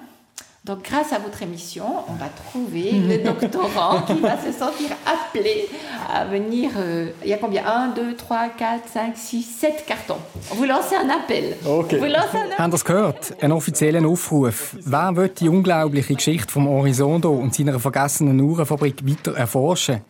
Donc, 0.65 0.83
grâce 0.83 1.13
à 1.13 1.19
votre 1.19 1.41
émission, 1.41 1.85
on 2.09 2.13
va 2.15 2.27
trouver 2.27 2.91
le 2.91 3.23
doctorant 3.23 4.01
qui 4.01 4.19
va 4.19 4.37
se 4.37 4.51
sentir 4.51 4.89
appelé 5.05 5.69
à 6.13 6.25
venir. 6.25 6.71
Euh, 6.77 7.11
il 7.23 7.29
y 7.29 7.33
a 7.33 7.37
combien 7.37 7.65
1, 7.65 7.93
2, 7.95 8.15
3, 8.15 8.49
4, 8.49 8.87
5, 8.91 9.17
6, 9.17 9.41
7 9.43 9.85
cartons. 9.87 10.19
Vous 10.53 10.65
lancez 10.65 10.95
un 10.95 11.09
appel. 11.09 11.55
Okay. 11.65 11.97
Vous 11.97 12.05
lancez 12.05 12.37
un 12.37 12.51
appel. 12.51 12.57
Haben 12.57 12.77
Sie 12.77 12.83
gehört? 12.83 13.33
Ein 13.41 13.51
offizieller 13.53 14.05
Aufruf. 14.05 14.75
Wer 14.83 15.15
will 15.15 15.29
die 15.29 15.47
unglaubliche 15.47 16.13
Geschichte 16.13 16.51
vom 16.51 16.67
Horizondo 16.67 17.31
und 17.31 17.55
seiner 17.55 17.79
vergessenen 17.79 18.39
Uhrenfabrik 18.41 19.07
weiter 19.07 19.37
erforschen? 19.37 20.01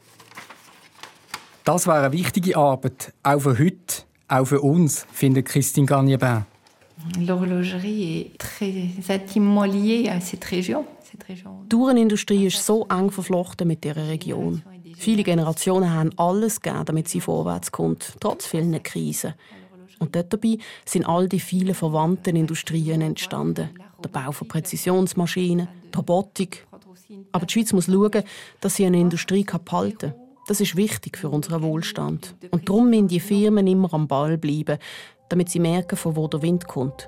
Das 1.64 1.86
wäre 1.86 2.06
eine 2.06 2.12
wichtige 2.12 2.58
Arbeit, 2.58 3.14
auch 3.22 3.40
für 3.40 3.60
heute 3.60 4.09
auch 4.30 4.46
für 4.46 4.62
uns, 4.62 5.06
findet 5.12 5.46
Christine 5.46 5.86
Gagnebin. 5.86 6.46
L'horlogerie 7.18 8.22
est 8.22 8.38
très 8.38 8.74
intimement 9.10 9.64
liée 9.64 10.10
à 10.10 10.20
cette 10.20 10.44
région. 10.44 10.86
Die 11.72 11.76
Uhrenindustrie 11.76 12.46
ist 12.46 12.66
so 12.66 12.86
eng 12.90 13.10
verflochten 13.10 13.68
mit 13.68 13.84
dieser 13.84 14.08
Region. 14.08 14.62
Viele 14.96 15.24
Generationen 15.24 15.92
haben 15.92 16.12
alles 16.18 16.62
gegeben, 16.62 16.86
damit 16.86 17.08
sie 17.08 17.22
vorwärts 17.22 17.72
kommt, 17.72 18.14
trotz 18.20 18.46
vielen 18.46 18.82
Krisen. 18.84 19.34
Und 20.00 20.16
dort 20.16 20.32
dabei 20.32 20.58
sind 20.86 21.08
all 21.08 21.28
die 21.28 21.40
vielen 21.40 21.74
verwandten 21.74 22.36
Industrien 22.36 23.02
entstanden. 23.02 23.70
Der 24.04 24.10
Bau 24.10 24.32
von 24.32 24.48
Präzisionsmaschinen, 24.48 25.68
die 25.94 25.98
Robotik. 25.98 26.68
Aber 27.32 27.46
die 27.46 27.54
Schweiz 27.54 27.74
muss 27.74 27.86
schauen, 27.86 28.24
dass 28.62 28.76
sie 28.76 28.86
eine 28.86 29.00
Industrie 29.00 29.44
behalten 29.44 30.12
kann. 30.12 30.14
Das 30.50 30.60
ist 30.60 30.76
wichtig 30.76 31.16
für 31.16 31.30
unseren 31.30 31.62
Wohlstand. 31.62 32.34
Und 32.50 32.68
darum 32.68 32.90
müssen 32.90 33.08
die 33.08 33.20
Firmen 33.20 33.68
immer 33.68 33.94
am 33.94 34.08
Ball 34.08 34.36
bleiben, 34.36 34.80
damit 35.30 35.50
sie 35.50 35.60
merken, 35.60 35.96
von 35.96 36.16
wo 36.16 36.28
der 36.28 36.42
Wind 36.42 36.68
kommt. 36.68 37.08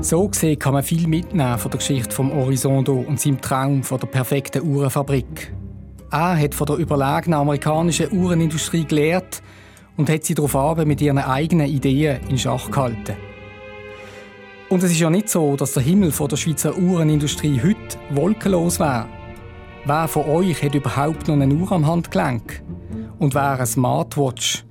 So 0.00 0.28
gesehen 0.28 0.58
kann 0.58 0.72
man 0.72 0.82
viel 0.82 1.06
mitnehmen 1.06 1.58
von 1.58 1.70
der 1.70 1.76
Geschichte 1.76 2.10
vom 2.10 2.32
Horizondo 2.32 2.94
und 2.94 3.20
seinem 3.20 3.38
Traum 3.38 3.82
von 3.82 4.00
der 4.00 4.06
perfekten 4.06 4.62
Uhrenfabrik. 4.62 5.52
Er 6.10 6.38
hat 6.38 6.54
von 6.54 6.66
der 6.66 6.76
überlegenen 6.76 7.38
amerikanischen 7.38 8.10
Uhrenindustrie 8.12 8.86
gelehrt 8.86 9.42
und 9.96 10.08
hat 10.08 10.24
sie 10.24 10.34
darauf 10.34 10.76
mit 10.84 11.00
ihren 11.00 11.18
eigenen 11.18 11.66
Ideen 11.66 12.20
in 12.28 12.38
Schach 12.38 12.70
gehalten. 12.70 13.16
Und 14.68 14.82
es 14.82 14.90
ist 14.90 15.00
ja 15.00 15.10
nicht 15.10 15.28
so, 15.28 15.54
dass 15.56 15.72
der 15.72 15.82
Himmel 15.82 16.12
von 16.12 16.28
der 16.28 16.36
Schweizer 16.36 16.76
Uhrenindustrie 16.76 17.60
heute 17.62 17.98
wolkenlos 18.10 18.80
wäre. 18.80 19.06
Wer 19.84 20.08
von 20.08 20.24
euch 20.24 20.62
hat 20.62 20.74
überhaupt 20.74 21.28
noch 21.28 21.34
eine 21.34 21.54
Uhr 21.54 21.70
am 21.72 21.86
Handgelenk? 21.86 22.62
Und 23.18 23.34
wer 23.34 23.52
eine 23.52 23.66
Smartwatch, 23.66 24.64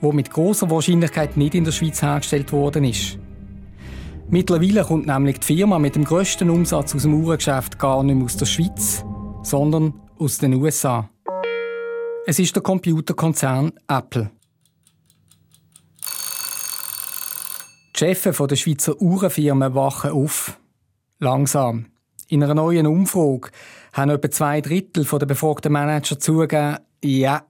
wo 0.00 0.12
mit 0.12 0.30
großer 0.30 0.70
Wahrscheinlichkeit 0.70 1.36
nicht 1.36 1.54
in 1.54 1.64
der 1.64 1.72
Schweiz 1.72 2.00
hergestellt 2.02 2.52
worden 2.52 2.84
ist? 2.84 3.18
Mittlerweile 4.28 4.84
kommt 4.84 5.06
nämlich 5.06 5.40
die 5.40 5.56
Firma 5.56 5.78
mit 5.78 5.96
dem 5.96 6.04
grössten 6.04 6.48
Umsatz 6.48 6.94
aus 6.94 7.02
dem 7.02 7.14
Uhrengeschäft 7.14 7.78
gar 7.78 8.02
nicht 8.02 8.14
mehr 8.14 8.24
aus 8.24 8.36
der 8.36 8.46
Schweiz, 8.46 9.04
sondern 9.42 9.92
aus 10.18 10.38
den 10.38 10.54
USA. 10.54 11.08
Es 12.26 12.38
ist 12.38 12.54
der 12.54 12.62
Computerkonzern 12.62 13.72
Apple. 13.88 14.30
Chefs 18.02 18.36
der 18.36 18.56
Schweizer 18.56 19.00
Uhrenfirmen 19.00 19.76
wachen 19.76 20.10
auf. 20.10 20.58
Langsam. 21.20 21.86
In 22.26 22.42
einer 22.42 22.52
neuen 22.52 22.88
Umfrage 22.88 23.50
haben 23.92 24.10
etwa 24.10 24.28
zwei 24.28 24.60
Drittel 24.60 25.04
der 25.04 25.26
befragten 25.26 25.70
Manager 25.70 26.18
zugegeben, 26.18 26.78
ja, 27.04 27.44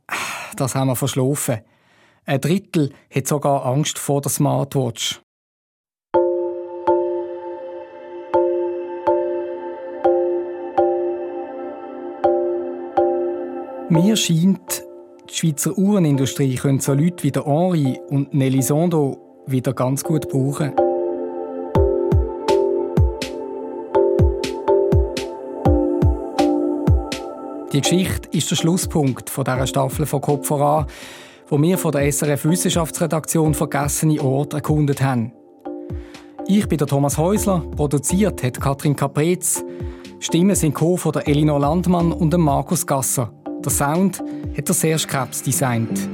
das 0.57 0.74
haben 0.74 0.88
wir 0.88 0.96
verschlafen. 0.96 1.61
Ein 2.26 2.42
Drittel 2.42 2.92
hat 3.11 3.26
sogar 3.28 3.64
Angst 3.64 3.98
vor 3.98 4.20
der 4.20 4.30
Smartwatch. 4.30 5.22
Mir 13.88 14.16
scheint, 14.16 14.84
die 15.30 15.34
Schweizer 15.34 15.78
Uhrenindustrie 15.78 16.57
könnte 16.57 16.84
so 16.84 16.92
Leute 16.92 17.24
wie 17.24 17.32
Henri 17.32 17.98
und 18.11 18.34
Nelly 18.34 18.61
Sondo 18.61 19.22
wieder 19.47 19.72
ganz 19.72 20.05
gut 20.05 20.28
brauchen. 20.28 20.72
Die 27.72 27.80
Geschichte 27.80 28.28
ist 28.32 28.51
der 28.51 28.57
Schlusspunkt 28.57 29.30
von 29.30 29.45
dieser 29.45 29.66
Staffel 29.66 30.05
von 30.05 30.20
Kopf 30.20 30.47
voran, 30.47 30.86
wo 31.49 31.61
wir 31.61 31.78
von 31.78 31.90
der 31.93 32.11
SRF 32.12 32.45
Wissenschaftsredaktion 32.45 33.55
vergessene 33.55 34.22
Orte 34.22 34.57
erkundet 34.57 35.03
haben. 35.03 35.32
Ich 36.47 36.68
bin 36.68 36.76
der 36.76 36.86
Thomas 36.86 37.16
Häusler, 37.16 37.61
produziert 37.76 38.43
hat 38.43 38.61
Katrin 38.61 38.95
Caprez. 38.95 39.64
Stimmen 40.20 40.55
sind 40.55 40.78
von 40.78 41.12
der 41.12 41.26
Elinor 41.26 41.61
Landmann 41.61 42.12
und 42.12 42.32
dem 42.32 42.43
Markus 42.43 42.86
Gasser. 42.86 43.32
Der 43.64 43.72
Sound 43.72 44.22
hat 44.57 44.68
der 44.68 44.74
Serge 44.74 45.07
Krebs 45.07 45.43
designt. 45.43 46.09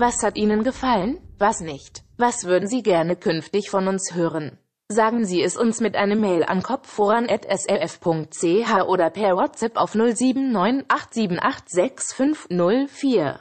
Was 0.00 0.22
hat 0.22 0.36
Ihnen 0.36 0.64
gefallen, 0.64 1.18
was 1.38 1.60
nicht? 1.60 2.02
Was 2.16 2.44
würden 2.44 2.66
Sie 2.66 2.82
gerne 2.82 3.16
künftig 3.16 3.70
von 3.70 3.86
uns 3.86 4.14
hören? 4.14 4.58
Sagen 4.88 5.24
Sie 5.24 5.42
es 5.42 5.56
uns 5.56 5.80
mit 5.80 5.94
einem 5.94 6.20
Mail 6.20 6.42
an 6.42 6.62
kopfvoran.srf.ch 6.62 8.88
oder 8.88 9.10
per 9.10 9.36
WhatsApp 9.36 9.76
auf 9.76 9.94
079 9.94 10.86
878 10.88 11.68
6504. 11.68 13.40